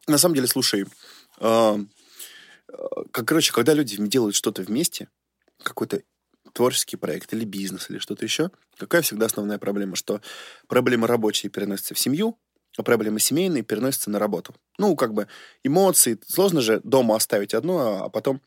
[0.07, 0.85] на самом деле, слушай,
[1.41, 1.79] э,
[3.11, 5.09] как, короче, когда люди делают что-то вместе,
[5.63, 6.03] какой-то
[6.55, 9.97] творческий проект или бизнес или что-то еще, какая всегда основная проблема?
[9.97, 10.23] Что
[10.67, 12.39] проблемы рабочие переносятся в семью,
[12.79, 14.55] а проблемы семейные переносятся на работу.
[14.79, 15.29] Ну, как бы
[15.63, 16.19] эмоции.
[16.27, 18.41] Сложно же дома оставить одно, а потом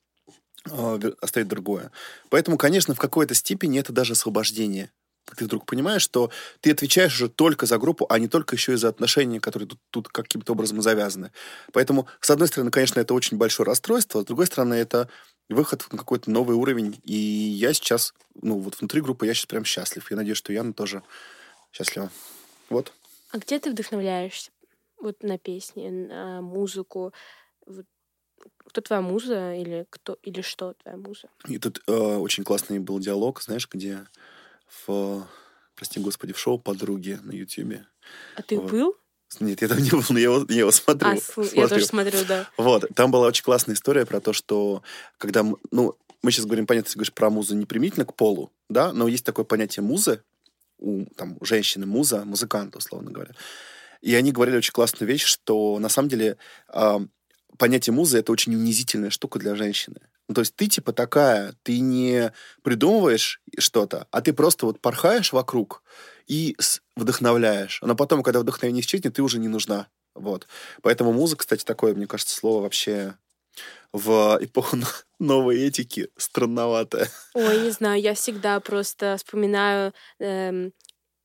[0.70, 1.92] э, оставить другое.
[2.30, 4.92] Поэтому, конечно, в какой-то степени это даже освобождение
[5.36, 6.32] ты вдруг понимаешь, что
[6.62, 9.80] ты отвечаешь уже только за группу, а не только еще и за отношения, которые тут,
[9.90, 11.32] тут каким-то образом завязаны.
[11.74, 15.10] Поэтому, с одной стороны, конечно, это очень большое расстройство, с другой стороны, это
[15.50, 17.00] выход на какой-то новый уровень.
[17.04, 20.10] И я сейчас, ну, вот внутри группы я сейчас прям счастлив.
[20.10, 21.04] Я надеюсь, что Яна тоже
[21.72, 22.12] счастлива.
[22.70, 22.94] Вот.
[23.32, 24.52] А где ты вдохновляешься?
[25.00, 27.14] Вот на песни, на музыку?
[27.66, 27.86] Вот
[28.66, 31.30] кто твоя муза или кто или что твоя муза?
[31.48, 34.06] И тут э, очень классный был диалог, знаешь, где
[34.86, 35.28] в,
[35.76, 37.88] прости господи, в шоу «Подруги» на Ютьюбе.
[38.36, 38.72] А ты вот.
[38.72, 38.98] был?
[39.40, 41.10] Нет, я там не был, но я его, я его смотрю.
[41.10, 41.62] А, смотрю.
[41.62, 42.50] я тоже смотрю, да.
[42.58, 44.84] Вот, там была очень классная история про то, что
[45.18, 49.08] когда, ну, мы сейчас говорим, понятно, ты говоришь про музу не к полу, да, но
[49.08, 50.22] есть такое понятие музы,
[50.80, 53.34] у там, женщины муза, музыканта, условно говоря.
[54.02, 56.38] И они говорили очень классную вещь, что на самом деле
[56.74, 57.00] э,
[57.58, 60.00] понятие музы— это очень унизительная штука для женщины.
[60.28, 65.32] Ну, то есть ты типа такая, ты не придумываешь что-то, а ты просто вот порхаешь
[65.32, 65.82] вокруг
[66.28, 66.56] и
[66.96, 67.80] вдохновляешь.
[67.82, 69.88] Но потом, когда вдохновение исчезнет, ты уже не нужна.
[70.16, 70.48] Вот.
[70.82, 73.16] Поэтому музыка, кстати, такое, мне кажется, слово вообще
[73.94, 74.78] в эпоху
[75.20, 77.10] новой этики странноватое.
[77.34, 80.74] Ой, не знаю, я всегда просто вспоминаю эм,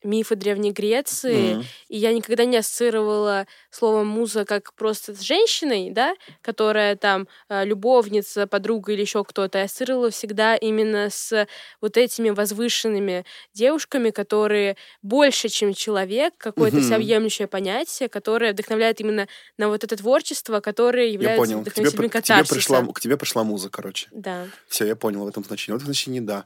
[0.03, 1.65] мифы Древней Греции, mm-hmm.
[1.89, 7.65] и я никогда не ассоциировала слово муза как просто с женщиной, да, которая там э,
[7.65, 9.59] любовница, подруга или еще кто-то.
[9.59, 11.47] Я ассоциировала всегда именно с
[11.81, 13.25] вот этими возвышенными
[13.55, 16.81] девушками, которые больше, чем человек, какое-то mm-hmm.
[16.81, 19.29] всеобъемлющее понятие, которое вдохновляет именно
[19.59, 21.65] на вот это творчество, которое является я понял.
[21.65, 24.09] К тебе, к тебе пришла, к тебе пришла муза, короче.
[24.13, 24.47] Да.
[24.69, 25.75] Все, я понял в этом значении.
[25.75, 26.45] В этом значении, да.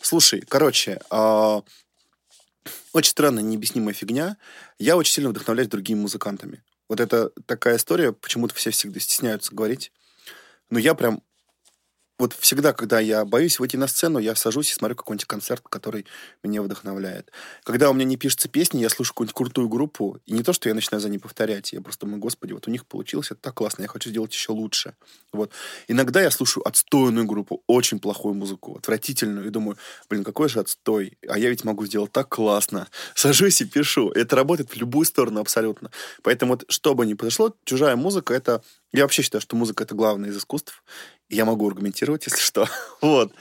[0.00, 1.60] Слушай, короче, э,
[2.92, 4.36] очень странная, необъяснимая фигня.
[4.78, 6.62] Я очень сильно вдохновляюсь другими музыкантами.
[6.88, 9.92] Вот это такая история, почему-то все всегда стесняются говорить.
[10.70, 11.22] Но я прям
[12.24, 16.06] вот всегда, когда я боюсь выйти на сцену, я сажусь и смотрю какой-нибудь концерт, который
[16.42, 17.30] меня вдохновляет.
[17.64, 20.70] Когда у меня не пишется песни, я слушаю какую-нибудь крутую группу, и не то, что
[20.70, 23.52] я начинаю за ней повторять, я просто думаю, господи, вот у них получилось, это так
[23.52, 24.94] классно, я хочу сделать еще лучше.
[25.34, 25.52] Вот.
[25.86, 29.76] Иногда я слушаю отстойную группу, очень плохую музыку, отвратительную, и думаю,
[30.08, 32.88] блин, какой же отстой, а я ведь могу сделать так классно.
[33.14, 34.08] Сажусь и пишу.
[34.12, 35.90] Это работает в любую сторону абсолютно.
[36.22, 38.62] Поэтому вот, что бы ни произошло, чужая музыка— это
[38.94, 40.84] я вообще считаю, что музыка— это главное из искусств.
[41.28, 42.68] Я могу аргументировать, если что.
[43.00, 43.32] вот.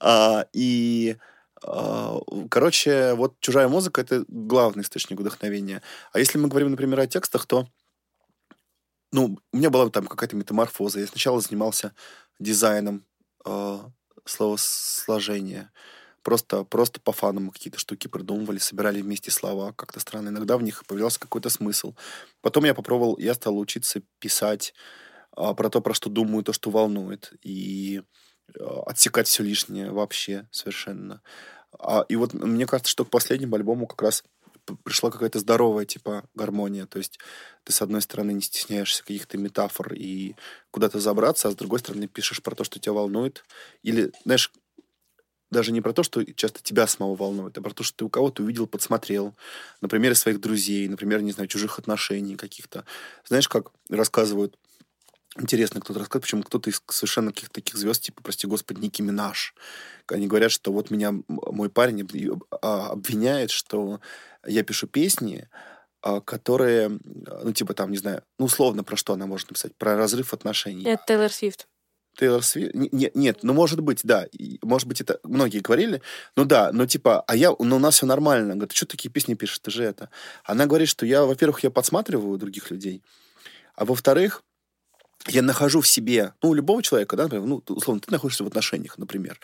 [0.00, 1.18] А, и,
[1.62, 5.82] а, короче, вот чужая музыка— это главный источник вдохновения.
[6.12, 7.68] А если мы говорим, например, о текстах, то
[9.12, 11.00] ну, у меня была там какая-то метаморфоза.
[11.00, 11.92] Я сначала занимался
[12.38, 13.04] дизайном
[13.44, 13.78] э,
[14.24, 15.70] словосложения.
[16.22, 20.30] Просто, просто по фану мы какие-то штуки придумывали, собирали вместе слова как-то странно.
[20.30, 21.94] Иногда в них появлялся какой-то смысл.
[22.40, 24.72] Потом я попробовал, я стал учиться писать
[25.34, 28.02] про то, про что думаю, то, что волнует, и
[28.58, 31.22] а, отсекать все лишнее вообще совершенно.
[31.78, 34.24] А, и вот мне кажется, что к последнему альбому как раз
[34.84, 36.86] пришла какая-то здоровая, типа, гармония.
[36.86, 37.18] То есть
[37.64, 40.34] ты, с одной стороны, не стесняешься каких-то метафор и
[40.70, 43.44] куда-то забраться, а с другой стороны, пишешь про то, что тебя волнует.
[43.82, 44.52] Или, знаешь,
[45.50, 48.08] даже не про то, что часто тебя самого волнует, а про то, что ты у
[48.08, 49.34] кого-то увидел, подсмотрел.
[49.80, 52.84] На примере своих друзей, например, не знаю, чужих отношений каких-то.
[53.26, 54.56] Знаешь, как рассказывают
[55.38, 59.54] Интересно, кто-то рассказывает, почему кто-то из совершенно каких-то таких звезд, типа, прости господи, Ники Минаж.
[60.08, 62.06] Они говорят, что вот меня мой парень
[62.60, 64.00] а, обвиняет, что
[64.46, 65.48] я пишу песни,
[66.02, 69.74] а, которые, ну, типа, там, не знаю, ну, условно, про что она может написать?
[69.76, 70.84] Про разрыв отношений.
[70.84, 71.66] Это Тейлор Свифт.
[72.18, 72.74] Тейлор Свифт?
[72.74, 74.26] Нет, нет, ну, может быть, да.
[74.60, 76.02] Может быть, это многие говорили.
[76.36, 78.54] Ну, да, но, типа, а я, ну, у нас все нормально.
[78.54, 79.60] Говорит, ты что такие песни пишешь?
[79.60, 80.10] Ты же это.
[80.44, 83.02] Она говорит, что я, во-первых, я подсматриваю других людей,
[83.74, 84.42] а во-вторых,
[85.28, 88.46] я нахожу в себе, ну, у любого человека, да, например, ну, условно, ты находишься в
[88.48, 89.38] отношениях, например.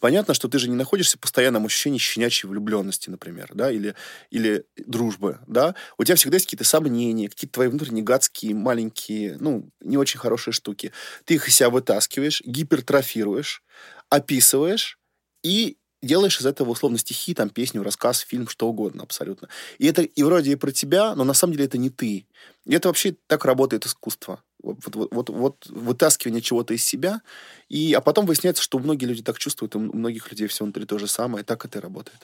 [0.00, 3.94] Понятно, что ты же не находишься в постоянном ощущении щенячьей влюбленности, например, да, или,
[4.30, 5.74] или дружбы, да.
[5.98, 10.52] У тебя всегда есть какие-то сомнения, какие-то твои внутренние гадские, маленькие, ну, не очень хорошие
[10.52, 10.92] штуки.
[11.24, 13.62] Ты их из себя вытаскиваешь, гипертрофируешь,
[14.08, 14.98] описываешь
[15.42, 19.48] и делаешь из этого условно стихи, там, песню, рассказ, фильм, что угодно абсолютно.
[19.78, 22.26] И это и вроде и про тебя, но на самом деле это не ты.
[22.66, 24.42] И это вообще так работает искусство.
[24.62, 27.22] Вот, вот, вот, вот вытаскивание чего-то из себя,
[27.68, 30.84] и, а потом выясняется, что многие люди так чувствуют, и у многих людей все внутри
[30.84, 32.18] то же самое, и так это и работает.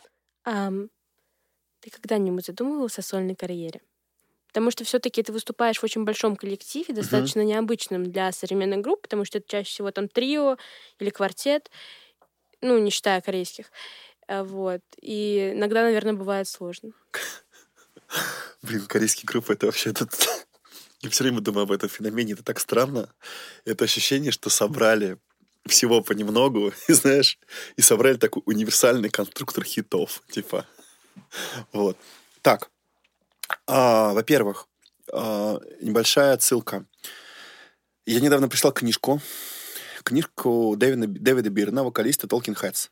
[0.45, 0.71] А,
[1.81, 3.81] ты когда-нибудь задумывался о сольной карьере?
[4.49, 7.45] Потому что все-таки ты выступаешь в очень большом коллективе, достаточно uh-huh.
[7.45, 10.57] необычном для современных групп, потому что это чаще всего там трио
[10.99, 11.71] или квартет,
[12.63, 13.71] ну, не считая корейских.
[14.29, 14.81] А, вот.
[15.01, 16.93] И иногда, наверное, бывает сложно.
[18.63, 20.46] Блин, корейские группы это вообще этот
[21.03, 22.33] я все время думаю об этом феномене.
[22.33, 23.13] Это так странно.
[23.65, 25.19] Это ощущение, что собрали
[25.67, 27.39] всего понемногу, и, знаешь,
[27.77, 30.67] и собрали такой универсальный конструктор хитов, типа.
[31.73, 31.97] Вот.
[32.43, 32.71] Так.
[33.67, 34.69] А, во-первых,
[35.13, 36.85] а, небольшая отсылка.
[38.07, 39.21] Я недавно прислал книжку.
[40.05, 42.91] Книжку Дэвида, Дэвида Бирна, вокалиста Talking Heads.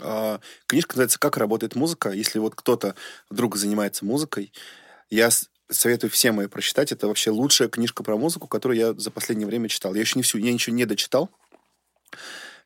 [0.00, 2.10] А, книжка называется «Как работает музыка».
[2.10, 2.94] Если вот кто-то
[3.30, 4.52] вдруг занимается музыкой,
[5.10, 5.30] я
[5.70, 6.92] советую всем ее прочитать.
[6.92, 9.94] Это вообще лучшая книжка про музыку, которую я за последнее время читал.
[9.94, 11.30] Я еще не всю, я ничего не дочитал.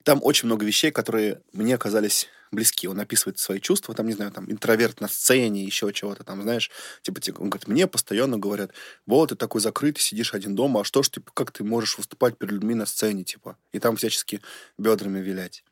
[0.05, 2.89] Там очень много вещей, которые мне оказались близки.
[2.89, 6.71] Он описывает свои чувства, там, не знаю, там, интроверт на сцене, еще чего-то там, знаешь.
[7.03, 8.73] Типа, типа, он говорит, мне постоянно говорят,
[9.07, 12.37] вот, ты такой закрытый, сидишь один дома, а что ж, типа, как ты можешь выступать
[12.37, 14.41] перед людьми на сцене, типа, и там всячески
[14.77, 15.65] бедрами вилять.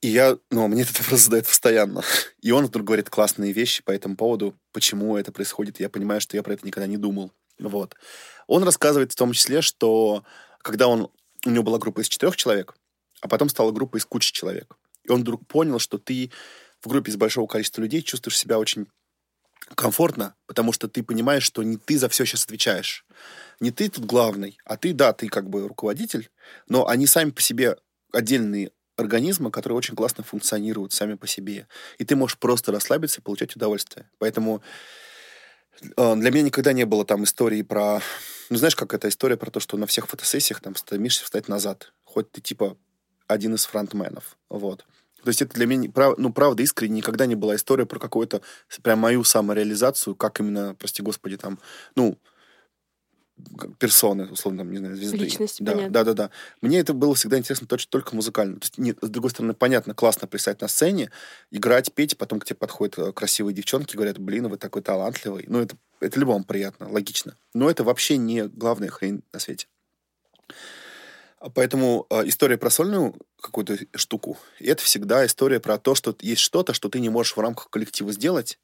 [0.00, 2.02] И я, ну, мне это просто задает постоянно.
[2.42, 5.80] И он вдруг говорит классные вещи по этому поводу, почему это происходит.
[5.80, 7.32] Я понимаю, что я про это никогда не думал.
[7.58, 7.94] Вот.
[8.46, 10.24] Он рассказывает в том числе, что
[10.60, 11.10] когда он,
[11.46, 12.74] у него была группа из четырех человек,
[13.20, 14.76] а потом стала группа из кучи человек.
[15.04, 16.32] И он вдруг понял, что ты
[16.82, 18.86] в группе из большого количества людей чувствуешь себя очень
[19.76, 23.06] комфортно, потому что ты понимаешь, что не ты за все сейчас отвечаешь.
[23.60, 26.30] Не ты тут главный, а ты, да, ты как бы руководитель,
[26.68, 27.76] но они сами по себе
[28.12, 31.66] отдельные организма, которые очень классно функционируют сами по себе.
[31.98, 34.08] И ты можешь просто расслабиться и получать удовольствие.
[34.18, 34.62] Поэтому
[35.96, 38.00] э, для меня никогда не было там истории про...
[38.50, 41.92] Ну, знаешь, как эта история про то, что на всех фотосессиях там стремишься встать назад.
[42.04, 42.76] Хоть ты, типа,
[43.26, 44.36] один из фронтменов.
[44.48, 44.84] Вот.
[45.22, 48.42] То есть это для меня, ну, правда, искренне никогда не была история про какую-то
[48.82, 51.58] прям мою самореализацию, как именно, прости господи, там,
[51.96, 52.18] ну,
[53.78, 55.16] персоны, условно, там, не знаю, звезды.
[55.16, 55.92] Личности, да, понятно.
[55.92, 56.30] Да, да, да.
[56.60, 58.56] Мне это было всегда интересно точно только музыкально.
[58.56, 61.10] То есть, нет, с другой стороны, понятно, классно писать на сцене,
[61.50, 65.44] играть, петь, потом к тебе подходят э, красивые девчонки, говорят, блин, вы такой талантливый.
[65.48, 67.36] Ну, это, это любому приятно, логично.
[67.54, 69.66] Но это вообще не главная хрень на свете.
[71.38, 76.40] А поэтому э, история про сольную какую-то штуку, это всегда история про то, что есть
[76.40, 78.58] что-то, что ты не можешь в рамках коллектива сделать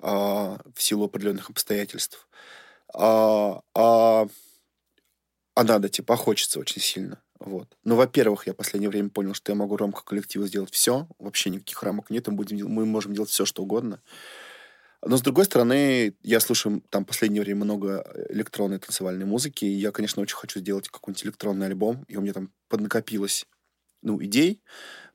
[0.00, 2.28] э, в силу определенных обстоятельств
[2.94, 4.26] а, а,
[5.54, 7.22] а надо, типа, хочется очень сильно.
[7.38, 7.76] Вот.
[7.84, 11.06] Ну, во-первых, я в последнее время понял, что я могу рамках коллектива сделать все.
[11.18, 14.00] Вообще никаких рамок нет, мы, будем, мы можем делать все, что угодно.
[15.04, 19.70] Но, с другой стороны, я слушаю там в последнее время много электронной танцевальной музыки, и
[19.70, 23.46] я, конечно, очень хочу сделать какой-нибудь электронный альбом, и у меня там поднакопилось
[24.02, 24.62] ну, идей,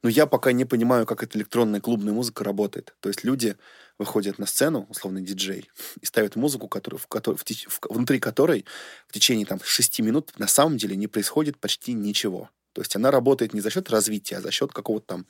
[0.04, 2.96] но я пока не понимаю, как эта электронная клубная музыка работает.
[3.00, 3.56] То есть люди
[3.98, 8.66] выходят на сцену, условный диджей, и ставят музыку, которую, в, которой, в, в, внутри которой
[9.08, 12.50] в течение там, 6 минут на самом деле не происходит почти ничего.
[12.74, 15.26] То есть она работает не за счет развития, а за счет какого-то там,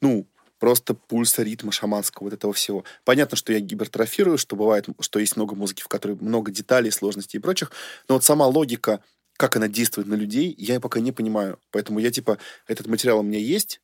[0.00, 0.26] ну,
[0.58, 2.84] просто пульса, ритма шаманского, вот этого всего.
[3.04, 7.38] Понятно, что я гипертрофирую, что бывает, что есть много музыки, в которой много деталей, сложностей
[7.38, 7.72] и прочих,
[8.08, 9.02] но вот сама логика,
[9.36, 11.58] как она действует на людей, я пока не понимаю.
[11.72, 13.80] Поэтому я, типа, этот материал у меня есть,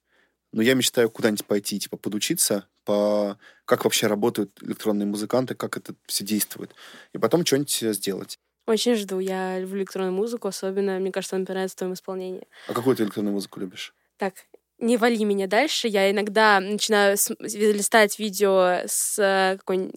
[0.53, 5.95] но я мечтаю куда-нибудь пойти, типа, подучиться, по как вообще работают электронные музыканты, как это
[6.07, 6.75] все действует.
[7.13, 8.39] И потом что-нибудь сделать.
[8.67, 9.19] Очень жду.
[9.19, 12.47] Я люблю электронную музыку, особенно, мне кажется, она понравится в твоем исполнении.
[12.67, 13.95] А какую ты электронную музыку любишь?
[14.17, 14.35] Так,
[14.79, 15.89] не вали меня дальше.
[15.89, 19.95] Я иногда начинаю листать видео с э, какой-нибудь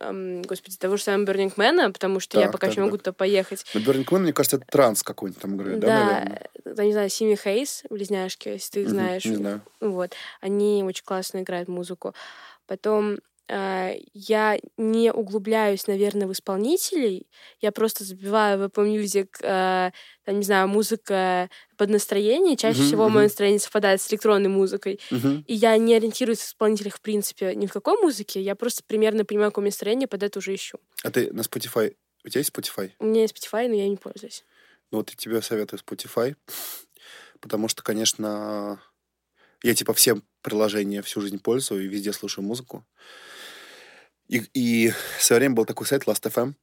[0.00, 2.84] эм, господи, того же самого Man, потому что так, я пока так, еще так.
[2.86, 3.64] могу туда поехать.
[3.74, 6.50] Но Burning Man, мне кажется, это транс какой-нибудь там играет, да, да наверное?
[6.84, 9.24] не знаю, Сими Хейс, близняшки, если ты их знаешь.
[9.24, 9.60] Не знаю.
[9.80, 10.14] Вот.
[10.40, 12.14] Они очень классно играют музыку.
[12.66, 13.18] Потом
[13.48, 17.26] я не углубляюсь, наверное, в исполнителей.
[17.60, 19.92] Я просто забиваю в Apple Music, uh,
[20.24, 22.56] там, не знаю, музыка под настроение.
[22.56, 23.10] Чаще uh-huh, всего uh-huh.
[23.10, 24.98] мое настроение совпадает с электронной музыкой.
[25.10, 25.44] Uh-huh.
[25.46, 28.40] И я не ориентируюсь в исполнителях, в принципе, ни в какой музыке.
[28.40, 30.78] Я просто примерно понимаю, какое настроение, под это уже ищу.
[31.02, 31.94] А ты на Spotify...
[32.24, 32.92] У тебя есть Spotify?
[32.98, 34.44] У меня есть Spotify, но я не пользуюсь.
[34.90, 36.36] Ну вот я тебе советую Spotify,
[37.40, 38.80] потому что, конечно,
[39.62, 42.86] я типа все приложения всю жизнь пользую и везде слушаю музыку.
[44.28, 46.54] И, и в свое время был такой сайт Last.fm,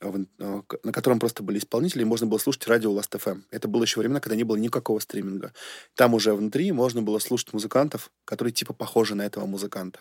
[0.00, 3.42] э, на котором просто были исполнители, и можно было слушать радио Last.fm.
[3.50, 5.52] Это было еще времена, когда не было никакого стриминга.
[5.94, 10.00] Там уже внутри можно было слушать музыкантов, которые типа похожи на этого музыканта.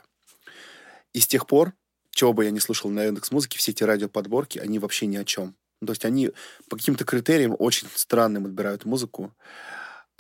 [1.14, 1.74] И с тех пор,
[2.12, 5.24] чего бы я не слушал на Яндекс Музыке, все эти радиоподборки, они вообще ни о
[5.24, 5.56] чем.
[5.86, 6.32] То есть они
[6.70, 9.34] по каким-то критериям очень странным отбирают музыку.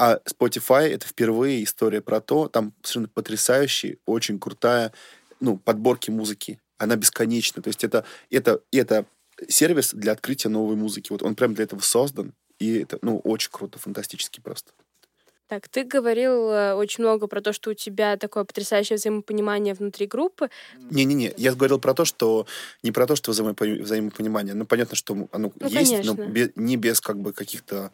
[0.02, 4.93] А Spotify— это впервые история про то, там совершенно потрясающая, очень крутая
[5.39, 6.60] ну, подборки музыки.
[6.80, 7.62] Она бесконечна.
[7.62, 9.06] То есть это, это, это
[9.47, 11.12] сервис для открытия новой музыки.
[11.12, 12.34] Вот он прям для этого создан.
[12.58, 14.72] И это, ну, очень круто, фантастически просто.
[15.45, 20.08] Так, ты говорил э, очень много про то, что у тебя такое потрясающее взаимопонимание внутри
[20.08, 20.49] группы.
[20.80, 22.47] Не-не-не, я говорил про то, что
[22.82, 24.56] не про то, что взаимопонимание.
[24.56, 26.16] Ну, понятно, что оно ну, есть, конечно.
[26.16, 27.91] но без, не без как бы каких-то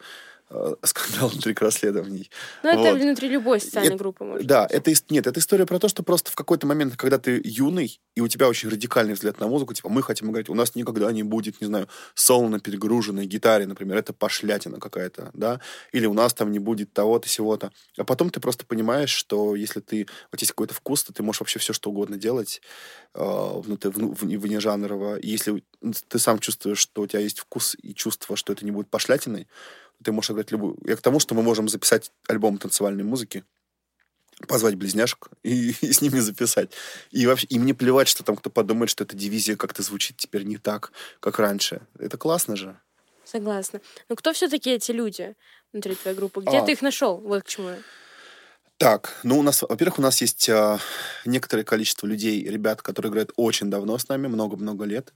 [0.82, 2.30] скандал внутри расследований.
[2.62, 3.00] Ну, это вот.
[3.00, 4.72] внутри любой социальной это, группы, может Да, быть.
[4.72, 8.20] это нет, это история про то, что просто в какой-то момент, когда ты юный, и
[8.20, 11.22] у тебя очень радикальный взгляд на музыку, типа, мы хотим играть, у нас никогда не
[11.22, 15.60] будет, не знаю, соло на перегруженной гитаре, например, это пошлятина какая-то, да,
[15.92, 17.70] или у нас там не будет того-то, сего-то.
[17.96, 21.40] А потом ты просто понимаешь, что если ты, вот есть какой-то вкус, то ты можешь
[21.40, 22.62] вообще все что угодно делать
[23.14, 25.16] э, внутри, вне, вне жанрового.
[25.16, 25.62] И если
[26.08, 29.46] ты сам чувствуешь, что у тебя есть вкус и чувство, что это не будет пошлятиной,
[30.02, 30.76] ты можешь играть любую.
[30.84, 33.44] Я к тому, что мы можем записать альбом танцевальной музыки,
[34.46, 36.70] позвать близняшек и, и с ними записать.
[37.10, 40.44] И вообще, и мне плевать, что там кто подумает, что эта дивизия как-то звучит теперь
[40.44, 41.80] не так, как раньше.
[41.98, 42.78] Это классно же.
[43.24, 43.80] Согласна.
[44.08, 45.34] Но кто все-таки эти люди
[45.72, 46.40] внутри твоей группы?
[46.40, 46.64] Где а.
[46.64, 47.18] ты их нашел?
[47.18, 47.70] Вот к чему.
[48.78, 50.78] Так, ну у нас, во-первых, у нас есть э,
[51.24, 55.12] некоторое количество людей, ребят, которые играют очень давно с нами, много-много лет,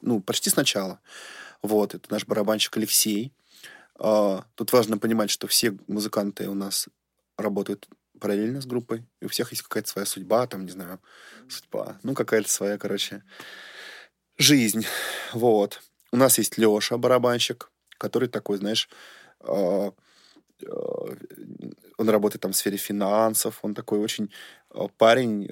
[0.00, 1.00] ну, почти сначала.
[1.60, 3.39] Вот, это наш барабанщик Алексей, а,
[4.54, 6.88] тут важно понимать, что все музыканты у нас
[7.36, 7.88] работают
[8.18, 11.00] параллельно с группой, и у всех есть какая-то своя судьба, там, не знаю,
[11.48, 13.22] судьба, ну, какая-то своя, короче,
[14.38, 14.86] жизнь.
[15.32, 15.80] Вот.
[16.12, 18.88] У нас есть Леша, барабанщик, который такой, знаешь,
[19.40, 19.92] а,
[20.66, 21.16] а,
[21.98, 24.30] он работает там в сфере финансов, он такой очень
[24.96, 25.48] парень,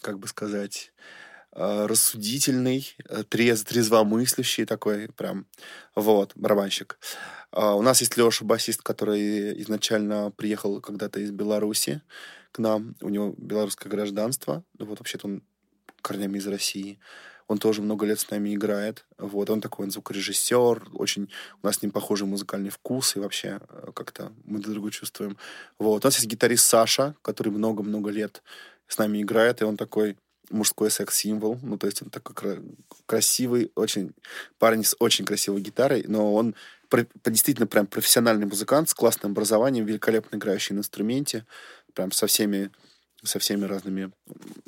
[0.00, 0.92] как бы сказать,
[1.52, 5.46] рассудительный, э, трез, трезвомыслящий такой прям,
[5.94, 6.98] вот, барабанщик.
[7.52, 12.02] А, у нас есть Леша, басист, который изначально приехал когда-то из Беларуси
[12.52, 12.94] к нам.
[13.00, 14.64] У него белорусское гражданство.
[14.78, 15.42] Вот вообще-то он
[16.02, 16.98] корнями из России.
[17.48, 19.04] Он тоже много лет с нами играет.
[19.18, 21.28] Вот, он такой он звукорежиссер, очень
[21.62, 25.36] у нас с ним похожий музыкальный вкус, и вообще э, как-то мы друг друга чувствуем.
[25.76, 28.44] Вот, у нас есть гитарист Саша, который много-много лет
[28.86, 30.16] с нами играет, и он такой
[30.50, 31.58] мужской секс-символ.
[31.62, 32.60] Ну, то есть он такой
[33.06, 34.12] красивый, очень
[34.58, 36.54] парень с очень красивой гитарой, но он
[37.24, 41.46] действительно прям профессиональный музыкант с классным образованием, великолепно играющий на инструменте,
[41.94, 42.70] прям со всеми
[43.22, 44.12] со всеми разными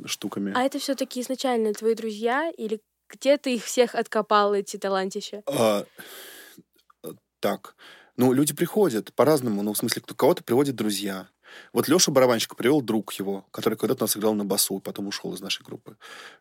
[0.05, 0.53] штуками.
[0.55, 5.43] А это все-таки изначально твои друзья или где ты их всех откопал, эти талантища?
[5.47, 5.85] А,
[7.41, 7.75] так.
[8.17, 9.63] Ну, люди приходят по-разному.
[9.63, 11.29] Ну, в смысле, кого-то приводят друзья,
[11.73, 15.33] вот Леша барабанщик привел друг его, который когда-то нас играл на басу, и потом ушел
[15.35, 15.97] из нашей группы.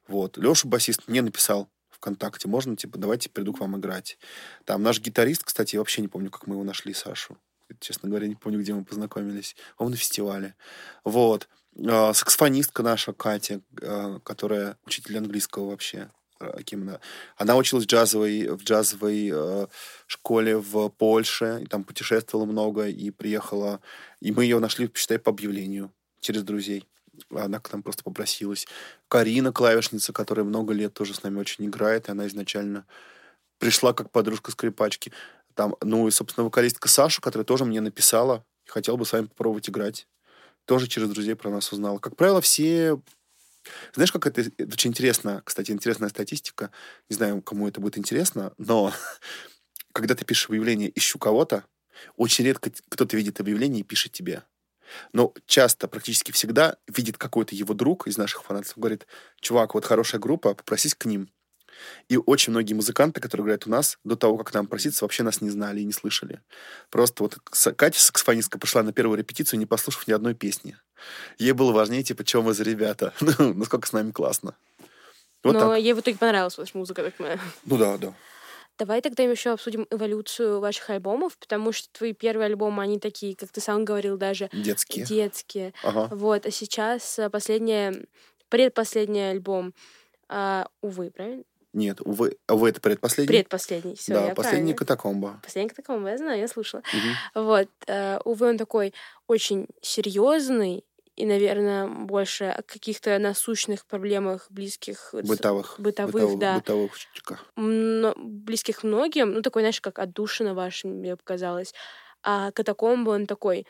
[0.08, 0.38] Вот.
[0.38, 4.18] Леша басист мне написал ВКонтакте, можно, типа, давайте приду к вам играть.
[4.66, 7.38] Там наш гитарист, кстати, я вообще не помню, как мы его нашли, Сашу.
[7.80, 9.56] Честно говоря, не помню, где мы познакомились.
[9.78, 10.56] Он на фестивале.
[11.06, 11.48] Вот.
[11.88, 16.10] А, саксофонистка наша, Катя, а, которая учитель английского вообще.
[16.50, 17.00] Акимовна.
[17.38, 19.68] Она училась в джазовой, в джазовой э,
[20.08, 23.80] школе в Польше, и там путешествовала много, и приехала.
[24.20, 26.86] И мы ее нашли, считай, по объявлению через друзей.
[27.30, 28.68] Она к нам просто попросилась.
[29.08, 32.86] Карина, клавишница, которая много лет тоже с нами очень играет, и она изначально
[33.58, 35.12] пришла как подружка скрипачки.
[35.54, 39.70] Там, ну и, собственно, вокалистка Саша, которая тоже мне написала, хотел бы с вами попробовать
[39.70, 40.08] играть.
[40.66, 42.00] Тоже через друзей про нас узнала.
[42.00, 43.00] Как правило, все
[43.94, 46.72] знаешь, как это, это очень интересно, кстати, интересная статистика.
[47.10, 48.94] Не знаю, кому это будет интересно, но
[49.94, 51.66] когда ты пишешь объявление «ищу кого-то»,
[52.16, 54.44] очень редко кто-то видит объявление и пишет тебе.
[55.14, 59.08] Но часто, практически всегда, видит какой-то его друг из наших фанатов, говорит,
[59.40, 61.30] чувак, вот хорошая группа, попросись к ним.
[62.10, 65.42] И очень многие музыканты, которые играют у нас, до того, как нам проситься, вообще нас
[65.42, 66.42] не знали и не слышали.
[66.90, 67.38] Просто вот
[67.76, 70.78] Катя, саксофонистка, пошла на первую репетицию, не послушав ни одной песни.
[71.38, 73.14] Ей было важнее, типа, чем вы за ребята.
[73.22, 74.56] ну, насколько с нами классно.
[75.44, 75.80] Вот Но так.
[75.80, 77.40] ей в итоге понравилась ваша музыка, так понимаю.
[77.66, 78.14] Ну да, да.
[78.78, 83.52] Давай тогда еще обсудим эволюцию ваших альбомов, потому что твои первые альбомы, они такие, как
[83.52, 85.06] ты сам говорил, даже детские.
[85.06, 85.74] Детские.
[85.84, 86.08] Ага.
[86.12, 88.08] Вот, а сейчас последний,
[88.50, 89.74] предпоследний альбом,
[90.30, 91.44] а, увы, правильно?
[91.74, 93.38] Нет, увы, увы это предпоследний?
[93.38, 94.76] Предпоследний, все, Да, я последний правильно.
[94.78, 95.40] катакомба.
[95.44, 96.84] Последний катакомба, я знаю, я слышала.
[96.94, 97.46] Мгм.
[97.46, 98.94] Вот, э, увы, он такой
[99.28, 100.84] очень серьезный
[101.16, 105.76] и, наверное, больше о каких-то насущных проблемах близких с- Бытовых.
[105.78, 106.56] бытовых, да.
[106.56, 106.92] Бытовых
[107.56, 111.74] мно- близких многим, ну, такой, знаешь, как отдушина ваша, мне показалось.
[112.24, 113.66] А катакомба, он такой,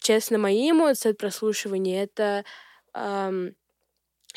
[0.00, 2.44] честно, мои эмоции от прослушивания, это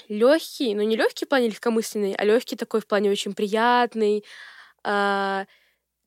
[0.09, 4.23] легкий, ну, не легкий в плане легкомысленный, а легкий такой в плане очень приятный,
[4.83, 5.45] а,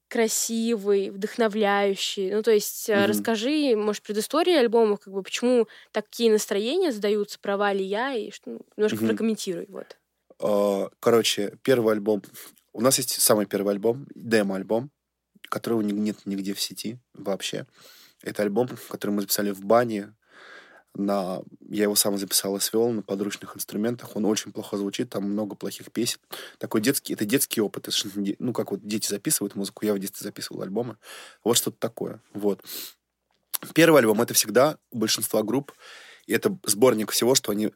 [0.08, 2.32] красивый, вдохновляющий.
[2.34, 3.06] Ну, то есть Мгм.
[3.08, 8.50] расскажи, может, предысторию альбома, как бы, почему такие настроения задаются, права ли я, и что,
[8.52, 9.04] ну, немножко Мгм.
[9.04, 9.98] прокомментируй, вот.
[10.40, 12.22] А, Короче, первый альбом.
[12.72, 14.90] У нас есть самый первый альбом, демо-альбом,
[15.50, 17.66] которого нет нигде в сети вообще.
[18.22, 20.14] Это альбом, который мы записали в бане.
[20.98, 21.42] На...
[21.68, 24.16] Я его сам записал и свел на подручных инструментах.
[24.16, 26.18] Он очень плохо звучит, там много плохих песен.
[26.58, 27.88] Такой детский, это детский опыт.
[28.38, 30.96] Ну, как вот дети записывают музыку, я в детстве записывал альбомы.
[31.44, 32.20] Вот что-то такое.
[32.32, 32.64] Вот.
[33.74, 35.72] Первый альбом— это всегда у большинства групп,
[36.26, 37.72] и это сборник всего, что они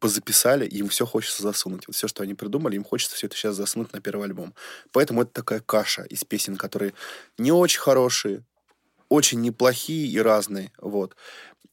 [0.00, 1.86] позаписали, им все хочется засунуть.
[1.86, 4.54] Вот все, что они придумали, им хочется все это сейчас засунуть на первый альбом.
[4.92, 6.94] Поэтому это такая каша из песен, которые
[7.36, 8.44] не очень хорошие,
[9.14, 10.72] очень неплохие и разные.
[10.78, 11.16] Вот.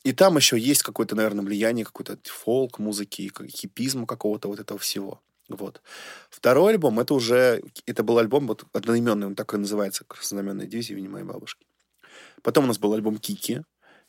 [0.04, 5.22] И там еще есть какое-то, наверное, влияние, какой-то фолк музыки, хипизма какого-то вот этого всего.
[5.50, 5.82] Вот.
[6.30, 10.96] Второй альбом, это уже, это был альбом вот одноименный, он так и называется, «Краснознаменная дивизия
[10.96, 11.66] имени моей бабушки».
[12.42, 13.62] Потом у нас был альбом «Кики»,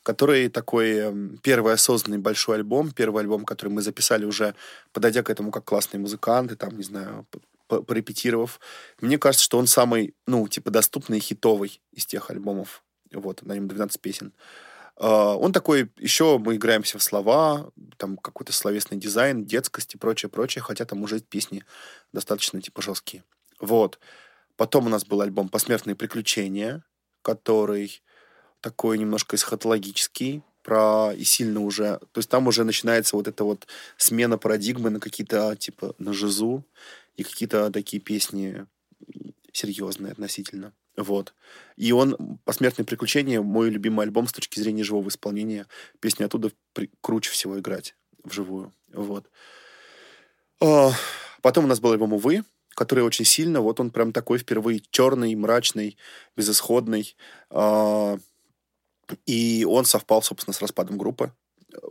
[0.03, 4.55] который такой эм, первый осознанный большой альбом, первый альбом, который мы записали уже,
[4.93, 7.27] подойдя к этому как классные музыканты, там, не знаю,
[7.69, 8.61] порепетировав.
[9.01, 12.83] Мне кажется, что он самый, ну, типа, доступный и хитовый из тех альбомов.
[13.13, 14.33] Вот, на нем 12 песен.
[14.97, 20.31] А, Он такой, еще мы играемся в слова, там какой-то словесный дизайн, детскость и прочее,
[20.31, 21.65] прочее, хотя там уже песни
[22.13, 23.25] достаточно, типа, жесткие.
[23.61, 23.99] Вот.
[24.57, 26.85] Потом у нас был альбом «Посмертные приключения»,
[27.23, 28.03] который
[28.61, 31.99] такой немножко эсхатологический, про и сильно уже...
[32.13, 36.65] То есть там уже начинается вот эта вот смена парадигмы на какие-то, типа, на жизу,
[37.17, 38.67] и какие-то такие песни
[39.53, 40.73] серьезные относительно.
[40.97, 41.35] Вот.
[41.77, 45.67] И он «Посмертные приключения» мой любимый альбом с точки зрения живого исполнения.
[46.01, 48.73] Песни оттуда при- круче всего играть вживую.
[48.93, 49.29] Вот.
[50.61, 50.93] А,
[51.41, 55.35] Потом у нас был альбом «Увы», который очень сильно, вот он прям такой впервые черный,
[55.35, 55.97] мрачный,
[56.37, 57.17] безысходный.
[57.51, 58.17] А,
[59.27, 61.33] И он совпал, собственно, с распадом группы.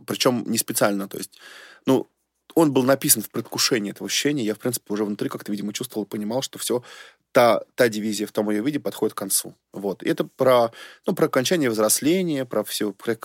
[0.07, 1.39] Причем не специально, то есть,
[1.85, 2.07] ну,
[2.53, 4.43] он был написан в предвкушении этого ощущения.
[4.43, 6.83] Я, в принципе, уже внутри как-то, видимо, чувствовал понимал, что все,
[7.31, 9.55] та, та дивизия в том ее виде подходит к концу.
[9.73, 10.03] Вот.
[10.03, 10.71] И это про,
[11.05, 13.17] ну, про окончание взросления, про все, про,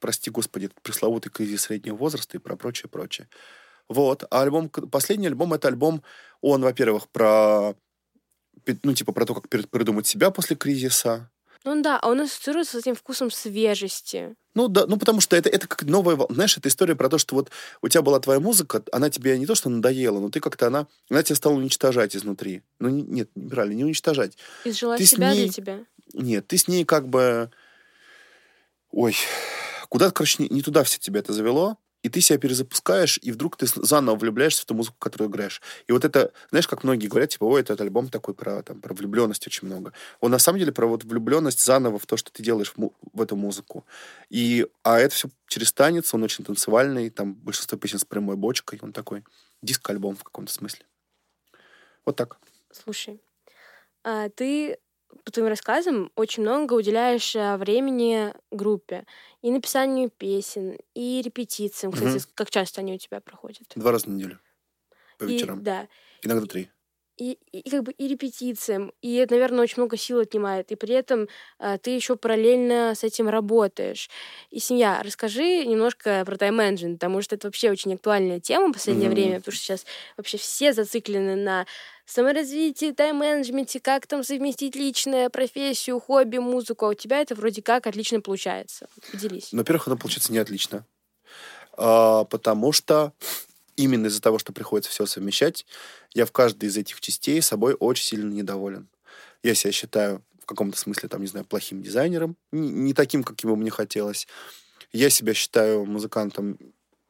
[0.00, 3.28] прости господи, пресловутый кризис среднего возраста и про прочее, прочее.
[3.88, 4.24] Вот.
[4.30, 6.02] А альбом, последний альбом, это альбом,
[6.40, 7.74] он, во-первых, про,
[8.82, 11.30] ну, типа, про то, как придумать себя после кризиса,
[11.64, 14.36] Ну да, а он ассоциируется с этим вкусом свежести.
[14.54, 17.18] Ну да, ну потому что это, это как новая, вол- знаешь, это история про то,
[17.18, 17.50] что вот
[17.82, 20.86] у тебя была твоя музыка, она тебе не то что надоела, но ты как-то она,
[21.10, 22.62] она тебя стала уничтожать изнутри.
[22.78, 24.36] Ну не- нет, правильно, не уничтожать.
[24.64, 25.84] Изжила Ты себя ней- для тебя.
[26.14, 27.50] Нет, ты с ней как бы,
[28.90, 29.14] ой,
[29.88, 33.56] куда-то, короче, не, не туда все тебя это завело, и ты себя перезапускаешь, и вдруг
[33.56, 35.60] ты заново влюбляешься в ту музыку, которую играешь.
[35.86, 38.94] И вот это, знаешь, как многие говорят, типа, ой, этот альбом такой про, там, про
[38.94, 39.92] влюбленность очень много.
[40.20, 43.22] Он на самом деле про вот влюбленность заново в то, что ты делаешь в, в
[43.22, 43.84] эту музыку.
[44.30, 48.78] И, а это все через танец, он очень танцевальный, там большинство песен с прямой бочкой,
[48.82, 49.24] он такой
[49.62, 50.86] диско-альбом в каком-то смысле.
[52.04, 52.38] Вот так.
[52.70, 53.20] Слушай,
[54.04, 54.78] а ты
[55.24, 59.06] по твоим рассказам очень много уделяешь а, времени группе
[59.42, 61.92] и написанию песен, и репетициям.
[61.92, 63.76] Кстати, с- как часто они у тебя проходят?
[63.76, 64.40] Два раза в неделю.
[65.18, 65.62] По И, вечерам.
[65.62, 65.88] да.
[66.22, 66.70] Иногда три.
[67.16, 70.76] И, и, и как бы и репетициям, и это, наверное, очень много сил отнимает, и
[70.76, 71.26] при этом
[71.58, 74.08] а, ты еще параллельно с этим работаешь.
[74.50, 79.08] И семья, расскажи немножко про тайм-менеджмент, потому что это вообще очень актуальная тема в последнее
[79.08, 79.14] Мгм.
[79.16, 79.84] время, потому что сейчас
[80.16, 81.66] вообще все зациклены на
[82.08, 87.86] саморазвитии, тайм-менеджменте, как там совместить личное, профессию, хобби, музыку, а у тебя это вроде как
[87.86, 88.88] отлично получается.
[89.12, 89.50] Поделись.
[89.52, 90.86] Ну, Во-первых, оно получается не отлично.
[91.76, 93.12] А, потому что
[93.76, 95.66] именно из-за того, что приходится все совмещать,
[96.14, 98.88] я в каждой из этих частей собой очень сильно недоволен.
[99.42, 103.56] Я себя считаю в каком-то смысле, там, не знаю, плохим дизайнером, не, таким, каким бы
[103.56, 104.26] мне хотелось.
[104.92, 106.58] Я себя считаю музыкантом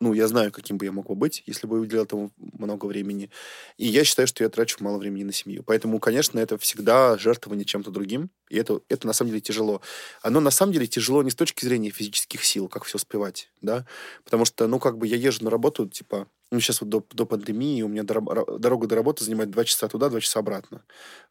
[0.01, 3.30] ну, я знаю, каким бы я мог бы быть, если бы уделял этому много времени.
[3.78, 5.64] И я считаю, что я трачу мало времени на семью.
[5.64, 8.30] Поэтому, конечно, это всегда жертвование чем-то другим.
[8.49, 9.80] И это, это на самом деле тяжело.
[10.22, 13.86] Оно на самом деле тяжело не с точки зрения физических сил, как все успевать, да.
[14.24, 17.26] Потому что, ну, как бы я езжу на работу, типа, ну, сейчас вот до, до
[17.26, 20.82] пандемии у меня дорога до работы занимает два часа туда, два часа обратно.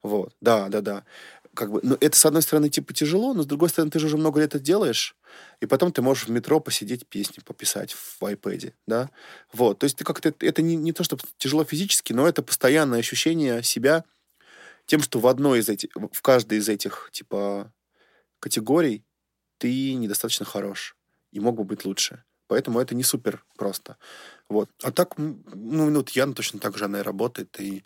[0.04, 0.36] Вот.
[0.42, 1.06] Да, да, да
[1.58, 4.06] как бы, ну, это, с одной стороны, типа, тяжело, но, с другой стороны, ты же
[4.06, 5.16] уже много лет это делаешь,
[5.60, 9.10] и потом ты можешь в метро посидеть, песни пописать в iPad, да,
[9.52, 13.00] вот, то есть ты как-то, это не, не то, что тяжело физически, но это постоянное
[13.00, 14.04] ощущение себя
[14.86, 17.74] тем, что в одной из этих, в каждой из этих, типа,
[18.40, 19.04] категорий
[19.58, 20.96] ты недостаточно хорош
[21.32, 22.24] и мог бы быть лучше.
[22.48, 23.98] Поэтому это не супер просто.
[24.48, 24.70] Вот.
[24.82, 27.84] А так, ну, вот Ян точно так же она и работает, и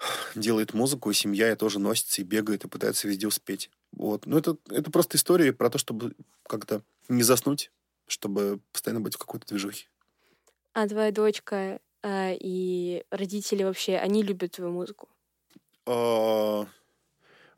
[0.34, 3.70] делает музыку, и семья и тоже носится и бегает, и пытается везде успеть.
[3.92, 4.26] Вот.
[4.26, 6.14] Ну, это, это просто история про то, чтобы
[6.46, 7.70] как-то не заснуть,
[8.06, 9.88] чтобы постоянно быть в какой-то движухе.
[10.72, 15.08] А твоя дочка э, и родители вообще, они любят твою музыку?
[15.86, 16.66] А,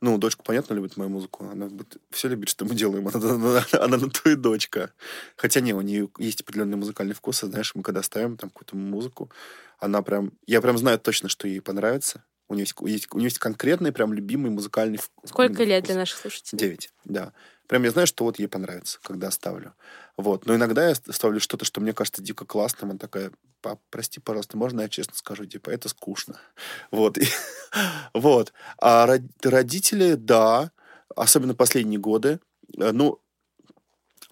[0.01, 1.47] ну, дочка, понятно, любит мою музыку.
[1.51, 1.69] Она
[2.11, 3.07] все любит, что мы делаем.
[3.15, 4.93] Она, она, она на то и дочка.
[5.37, 7.41] Хотя не, у нее есть определенный музыкальный вкус.
[7.41, 9.31] Знаешь, мы когда ставим там какую-то музыку,
[9.79, 10.33] она прям...
[10.47, 12.25] Я прям знаю точно, что ей понравится.
[12.49, 15.31] У нее есть, есть, у нее есть конкретный, прям любимый музыкальный вкус.
[15.31, 16.59] Сколько лет для наших слушателей?
[16.59, 17.33] Девять, да.
[17.67, 19.75] Прям я знаю, что вот ей понравится, когда ставлю.
[20.19, 20.45] Вот.
[20.45, 22.91] Но иногда я ставлю что-то, что мне кажется дико классным.
[22.91, 23.31] Она такая,
[23.63, 25.47] пап, прости, пожалуйста, можно я честно скажу?
[25.47, 26.39] Типа, это скучно.
[26.91, 27.17] Вот.
[28.13, 28.53] Вот.
[28.79, 29.07] А
[29.43, 30.71] родители, да,
[31.17, 32.41] особенно последние годы,
[32.77, 33.22] э, ну,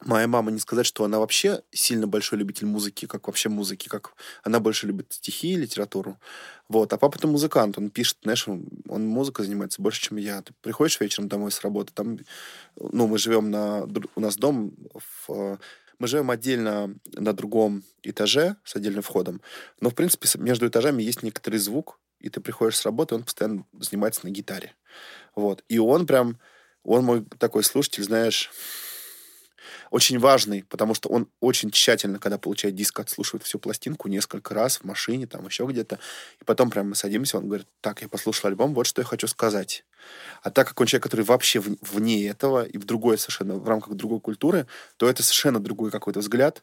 [0.05, 4.15] Моя мама, не сказать, что она вообще сильно большой любитель музыки, как вообще музыки, как
[4.43, 6.19] она больше любит стихи и литературу.
[6.69, 6.93] Вот.
[6.93, 10.41] А папа-то музыкант, он пишет, знаешь, он, музыкой занимается больше, чем я.
[10.41, 12.19] Ты приходишь вечером домой с работы, там,
[12.77, 13.87] ну, мы живем на...
[14.15, 14.73] У нас дом
[15.27, 15.59] в,
[15.99, 19.43] мы живем отдельно на другом этаже с отдельным входом,
[19.81, 23.67] но, в принципе, между этажами есть некоторый звук, и ты приходишь с работы, он постоянно
[23.79, 24.75] занимается на гитаре.
[25.35, 25.63] Вот.
[25.69, 26.39] И он прям,
[26.85, 28.51] он мой такой слушатель, знаешь,
[29.91, 34.79] очень важный, потому что он очень тщательно, когда получает диск, отслушивает всю пластинку несколько раз
[34.79, 35.99] в машине, там еще где-то.
[36.41, 39.27] И потом прям мы садимся, он говорит, так, я послушал альбом, вот что я хочу
[39.27, 39.85] сказать.
[40.43, 43.95] А так как он человек, который вообще вне этого и в другой совершенно, в рамках
[43.95, 44.67] другой культуры,
[44.97, 46.63] то это совершенно другой какой-то взгляд,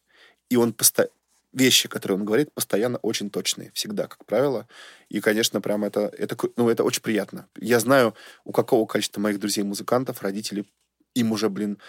[0.49, 1.11] и он постоянно
[1.53, 4.67] вещи, которые он говорит, постоянно очень точные, всегда, как правило.
[5.09, 7.47] И, конечно, прям это, это, ну, это очень приятно.
[7.57, 10.65] Я знаю, у какого количества моих друзей-музыкантов, родителей,
[11.15, 11.79] им уже, блин,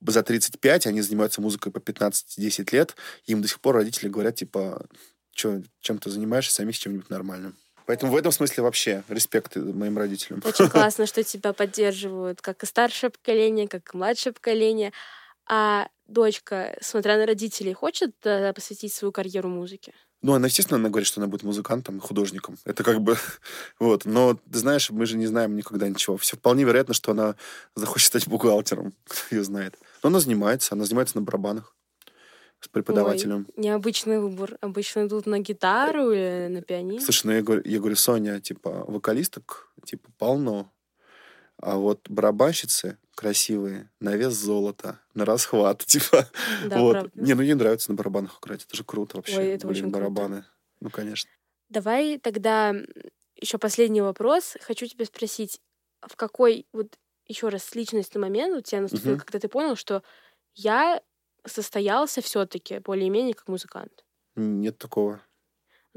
[0.00, 4.86] за 35, они занимаются музыкой по 15-10 лет, им до сих пор родители говорят, типа,
[5.36, 7.54] Чё, чем ты занимаешься, займись чем-нибудь нормальным.
[7.84, 10.42] Поэтому в этом смысле вообще респект моим родителям.
[10.44, 14.92] Очень классно, что тебя поддерживают как и старшее поколение, как и младшее поколение.
[15.46, 19.92] А дочка, смотря на родителей, хочет э, посвятить свою карьеру музыке?
[20.22, 22.56] Ну, она, естественно, она говорит, что она будет музыкантом, художником.
[22.64, 23.16] Это как бы...
[23.78, 24.04] вот.
[24.04, 26.16] Но, ты знаешь, мы же не знаем никогда ничего.
[26.16, 27.36] Все вполне вероятно, что она
[27.74, 28.92] захочет стать бухгалтером.
[29.06, 29.78] Кто ее знает.
[30.02, 30.74] Но она занимается.
[30.74, 31.74] Она занимается на барабанах
[32.60, 33.46] с преподавателем.
[33.56, 34.56] Ой, необычный выбор.
[34.60, 37.00] Обычно идут на гитару или на пианино.
[37.00, 40.72] Слушай, ну я говорю, я говорю, Соня, типа, вокалисток, типа, полно.
[41.58, 46.28] А вот барабанщицы красивые, на вес золота, на расхват, типа.
[46.66, 46.92] Да, вот.
[46.92, 47.10] Правда.
[47.14, 49.38] Не, ну ей нравится на барабанах играть, это же круто вообще.
[49.38, 50.42] Ой, это Блин, очень барабаны.
[50.42, 50.50] Круто.
[50.80, 51.30] Ну, конечно.
[51.68, 52.74] Давай тогда
[53.34, 54.56] еще последний вопрос.
[54.60, 55.60] Хочу тебя спросить,
[56.06, 59.20] в какой вот еще раз личностный момент у тебя наступил, угу.
[59.20, 60.02] когда ты понял, что
[60.54, 61.02] я
[61.44, 64.04] состоялся все-таки более-менее как музыкант?
[64.36, 65.20] Нет такого.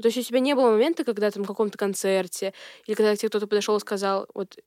[0.00, 2.54] То есть у тебя не было момента, когда там в каком-то концерте,
[2.86, 4.58] или когда тебе кто-то подошел и сказал, вот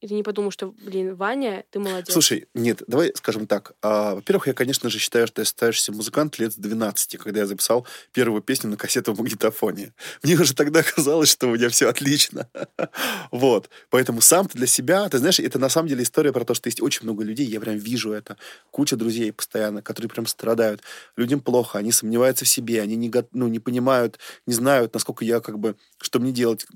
[0.00, 2.12] и ты не подумал, что, блин, Ваня, ты молодец.
[2.12, 3.72] Слушай, нет, давай скажем так.
[3.80, 7.46] А, во-первых, я, конечно же, считаю, что я ставишься музыкант лет с 12, когда я
[7.46, 9.94] записал первую песню на кассету в магнитофоне.
[10.22, 12.48] Мне уже тогда казалось, что у меня все отлично.
[13.30, 13.70] вот.
[13.88, 16.68] Поэтому сам ты для себя, ты знаешь, это на самом деле история про то, что
[16.68, 18.36] есть очень много людей, я прям вижу это,
[18.70, 20.82] куча друзей постоянно, которые прям страдают.
[21.16, 25.40] Людям плохо, они сомневаются в себе, они не, ну, не понимают, не знают, насколько я
[25.40, 26.66] как бы, что мне делать,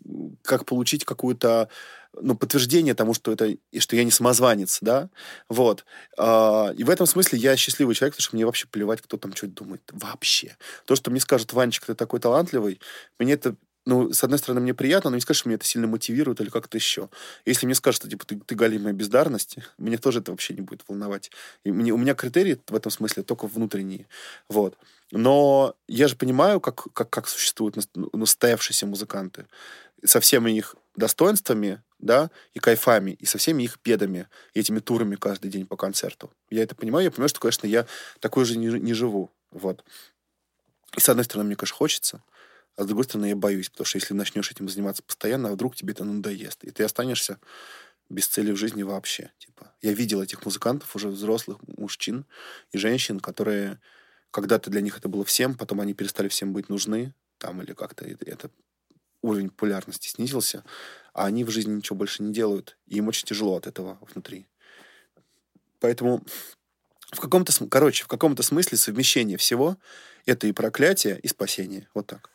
[0.43, 1.69] как получить какую-то
[2.21, 5.11] ну, подтверждение тому, что это, и что я не самозванец, да,
[5.49, 5.85] вот.
[6.17, 9.35] А, и в этом смысле я счастливый человек, потому что мне вообще плевать, кто там
[9.35, 10.57] что думает, вообще.
[10.87, 12.81] То, что мне скажет, Ванечка, ты такой талантливый,
[13.19, 13.57] мне это
[13.89, 16.51] ну, с одной стороны, мне приятно, но не скажешь, что меня это сильно мотивирует или
[16.51, 17.09] как-то еще.
[17.47, 20.83] Если мне скажут, что, типа, ты, ты галимая бездарность, мне тоже это вообще не будет
[20.87, 21.31] волновать.
[21.65, 24.07] И мне, у меня критерии в этом смысле только внутренние.
[24.51, 24.77] Вот.
[25.11, 27.77] Но я же понимаю, как, как, как существуют
[28.13, 29.47] настоявшиеся музыканты.
[30.05, 35.17] Со всеми их достоинствами, да, и кайфами, и со всеми их бедами, и этими турами
[35.17, 36.33] каждый день по концерту.
[36.51, 37.87] Я это понимаю, я понимаю, что, конечно, я
[38.21, 39.85] такой же не, не живу, вот.
[40.97, 42.23] И с одной стороны, мне, конечно, хочется,
[42.77, 45.77] а с другой стороны, я боюсь, потому что если начнешь этим заниматься постоянно, а вдруг
[45.77, 47.39] тебе это надоест, и ты останешься
[48.09, 49.33] без цели в жизни вообще.
[49.39, 52.25] Типа, я видел этих музыкантов, уже взрослых мужчин
[52.73, 53.81] и женщин, которые
[54.31, 58.05] когда-то для них это было всем, потом они перестали всем быть нужны, там, или как-то
[58.05, 58.51] это, это
[59.23, 60.65] уровень популярности снизился,
[61.13, 64.47] а они в жизни ничего больше не делают, и им очень тяжело от этого внутри.
[65.81, 66.25] Поэтому
[67.11, 69.77] в каком-то, короче, в каком-то смысле совмещение всего—
[70.27, 71.89] это и проклятие, и спасение.
[71.95, 72.31] Вот так.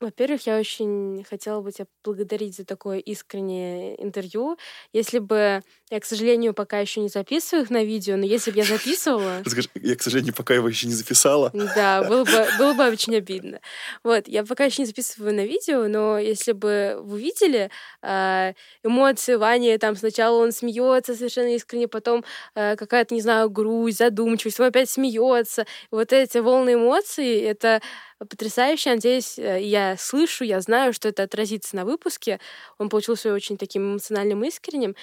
[0.00, 4.56] Во-первых, я очень хотела бы тебя поблагодарить за такое искреннее интервью.
[4.94, 8.56] Если бы я, к сожалению, пока еще не записываю их на видео, но если бы
[8.56, 9.42] я записывала...
[9.74, 11.50] Я, к сожалению, пока его еще не записала.
[11.52, 13.60] Да, было бы, было бы очень обидно.
[14.02, 17.70] Вот, я пока еще не записываю на видео, но если бы вы видели
[18.02, 22.24] э, эмоции Вани, там сначала он смеется совершенно искренне, потом
[22.54, 25.66] э, какая-то, не знаю, грусть, задумчивость, он опять смеется.
[25.90, 27.82] Вот эти волны эмоций, это
[28.24, 28.90] потрясающе.
[28.90, 32.40] Надеюсь, э, я слышу, я знаю, что это отразится на выпуске.
[32.78, 34.94] Он получился очень таким эмоциональным, искренним.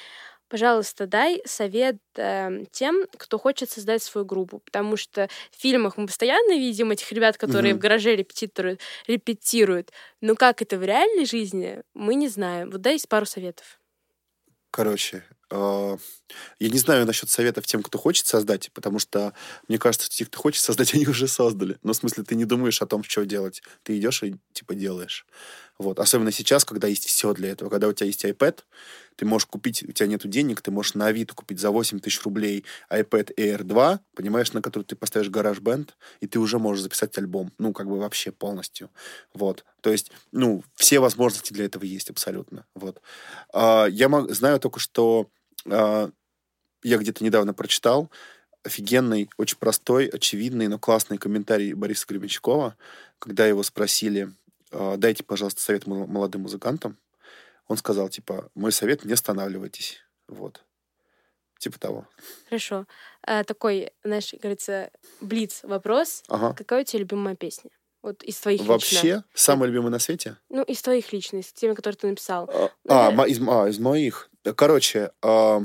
[0.49, 6.05] Пожалуйста, дай совет э, тем, кто хочет создать свою группу, потому что в фильмах мы
[6.07, 7.78] постоянно видим этих ребят, которые mm-hmm.
[7.78, 9.91] в гараже репетируют, репетируют,
[10.22, 12.70] но как это в реальной жизни, мы не знаем.
[12.72, 13.80] Вот дай пару советов.
[14.72, 19.34] Короче, я не знаю насчет советов тем, кто хочет создать, потому что,
[19.68, 21.78] мне кажется, те, кто хочет создать, они уже создали.
[21.84, 23.62] Но в смысле, ты не думаешь о том, что делать.
[23.84, 25.26] Ты идешь и, типа, делаешь.
[25.78, 26.00] Вот.
[26.00, 27.70] Особенно сейчас, когда есть все для этого.
[27.70, 28.64] Когда у тебя есть iPad,
[29.16, 32.22] ты можешь купить, у тебя нет денег, ты можешь на Авито купить за 8 тысяч
[32.24, 37.18] рублей iPad Air 2, понимаешь, на который ты поставишь бенд, и ты уже можешь записать
[37.18, 37.52] альбом.
[37.58, 38.89] Ну, как бы вообще полностью.
[39.34, 39.66] Вот.
[39.82, 42.66] То есть, ну, все возможности для этого есть абсолютно.
[42.74, 43.02] Вот.
[43.54, 45.37] А, я знаю только, что а,
[45.68, 48.09] я где-то недавно прочитал
[48.68, 52.76] офигенный, очень простой, очевидный, но классный комментарий Бориса Гребенщикова,
[53.18, 54.30] когда его спросили,
[54.72, 56.97] а, дайте, пожалуйста, совет молодым музыкантам.
[57.68, 59.99] Он сказал, типа, мой совет, не останавливайтесь.
[60.28, 60.63] Вот.
[61.59, 62.07] Типа того.
[62.49, 62.86] Хорошо.
[63.24, 64.91] А, такой, знаешь, говорится,
[65.22, 66.24] блиц вопрос.
[66.28, 66.53] Ага.
[66.53, 67.72] Какая у тебя любимая песня?
[68.03, 68.95] Вот из твоих Вообще?
[68.95, 69.26] Лично.
[69.34, 70.38] Самый любимый на свете?
[70.49, 72.49] Ну, из твоих личных, из теми, которые ты написал.
[72.88, 74.30] А, а, из, а из моих.
[74.56, 75.62] Короче, а,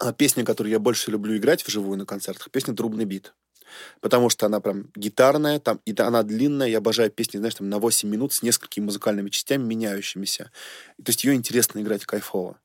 [0.00, 3.34] а, песня, которую я больше люблю играть вживую на концертах, песня «Трубный бит»
[4.00, 7.78] потому что она прям гитарная, там, и она длинная, я обожаю песни, знаешь, там на
[7.78, 10.50] 8 минут с несколькими музыкальными частями, меняющимися.
[10.96, 12.58] То есть ее интересно играть кайфово.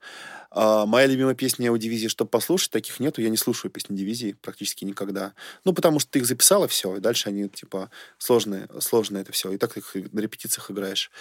[0.59, 4.35] А, моя любимая песня у дивизии «Чтоб послушать», таких нету, я не слушаю песни дивизии
[4.41, 5.35] практически никогда.
[5.65, 9.51] Ну, потому что ты их записала, все, и дальше они, типа, сложные, сложные это все,
[9.51, 11.11] и так ты их на репетициях играешь.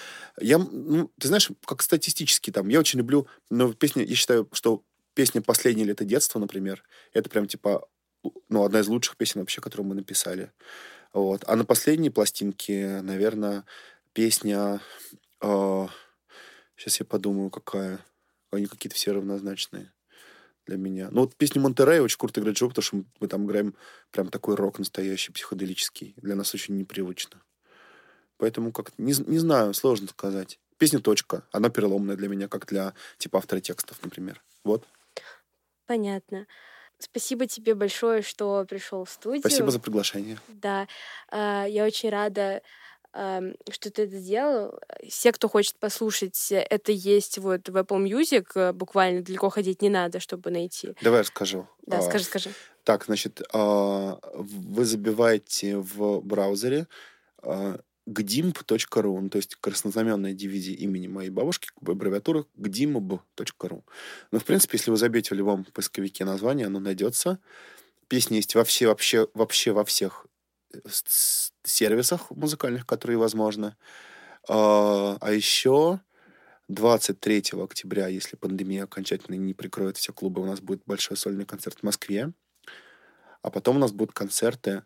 [0.41, 4.83] Я, ну, ты знаешь, как статистически там, я очень люблю, но песни, я считаю, что
[5.13, 6.83] песня «Последнее лето детства», например,
[7.13, 7.87] это прям, типа,
[8.49, 10.51] ну, одна из лучших песен вообще, которую мы написали.
[11.13, 11.45] Вот.
[11.47, 13.65] А на последней пластинке, наверное,
[14.15, 14.81] песня...
[15.43, 15.89] Э, а,
[16.75, 18.01] сейчас я подумаю, какая.
[18.51, 19.93] Они какие-то все равнозначные
[20.67, 21.09] для меня.
[21.11, 23.75] Ну, вот песню Монтерей очень круто играть Джо, потому что мы там играем
[24.11, 26.15] прям такой рок настоящий, психоделический.
[26.17, 27.43] Для нас очень непривычно.
[28.37, 30.59] Поэтому как не, не знаю, сложно сказать.
[30.79, 31.47] Песня «Точка».
[31.53, 34.43] Она переломная для меня, как для типа автора текстов, например.
[34.63, 34.87] Вот.
[35.87, 36.47] Понятно.
[36.99, 39.41] Спасибо тебе большое, что пришел в студию.
[39.41, 40.39] Спасибо за приглашение.
[40.49, 40.89] Да,
[41.31, 42.63] а, я очень рада,
[43.71, 44.79] что ты это сделал.
[45.09, 48.47] Все, кто хочет послушать, это есть вот в Apple Music.
[48.55, 50.95] Э, буквально далеко ходить не надо, чтобы найти.
[51.01, 51.67] Давай расскажу.
[51.87, 52.51] Да, скажи, скажи.
[52.85, 56.87] Так, значит, а, вы забиваете в браузере
[57.43, 63.83] а, gdimb.ru, ну, то есть краснознаменная дивизия имени моей бабушки, аббревиатура gdimb.ru.
[64.31, 67.41] Ну, в принципе, если вы забьете в любом поисковике название, оно найдется.
[68.09, 70.27] Песни есть вообще, вообще, вообще во всех
[70.73, 70.79] э,
[71.69, 73.77] сервисах музыкальных, которые возможны.
[74.49, 76.01] А, а еще
[76.69, 81.79] 23 октября, если пандемия окончательно не прикроет все клубы, у нас будет большой сольный концерт
[81.81, 82.33] в Москве.
[83.43, 84.83] А потом у нас будут концерты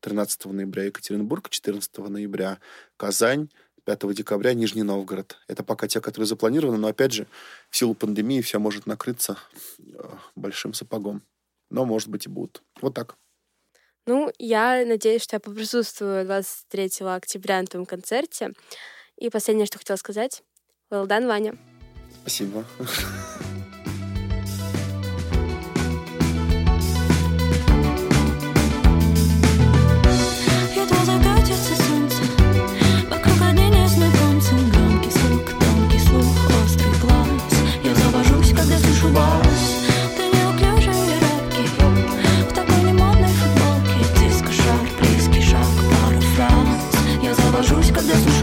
[0.00, 2.58] 13 ноября Екатеринбург, 14 ноября
[2.96, 3.50] Казань,
[3.84, 5.36] 5 декабря Нижний Новгород.
[5.48, 7.26] Это пока те, которые запланированы, но опять же,
[7.68, 9.36] в силу пандемии все может накрыться
[9.78, 9.82] э,
[10.36, 11.22] большим сапогом.
[11.70, 12.62] Но, может быть, и будут.
[12.80, 13.16] Вот так.
[14.10, 18.54] Ну, я надеюсь, что я поприсутствую 23 октября на твоем концерте.
[19.16, 20.42] И последнее, что хотела сказать.
[20.90, 21.56] Well done, Ваня.
[22.22, 22.64] Спасибо.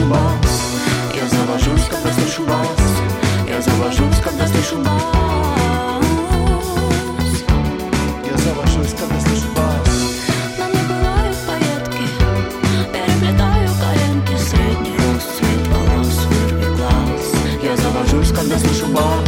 [0.08, 0.62] вас
[1.16, 2.68] Я завожусь, когда слышу бас.
[3.48, 5.04] Я завожусь, когда слышу бас.
[8.26, 9.88] Я завожусь, когда слышу бас.
[10.58, 12.06] Но не бывают поетки
[12.94, 16.68] Переплетаю коленки Средний рост, цвет волос, вырви
[17.64, 19.27] Я завожусь, когда слышу вас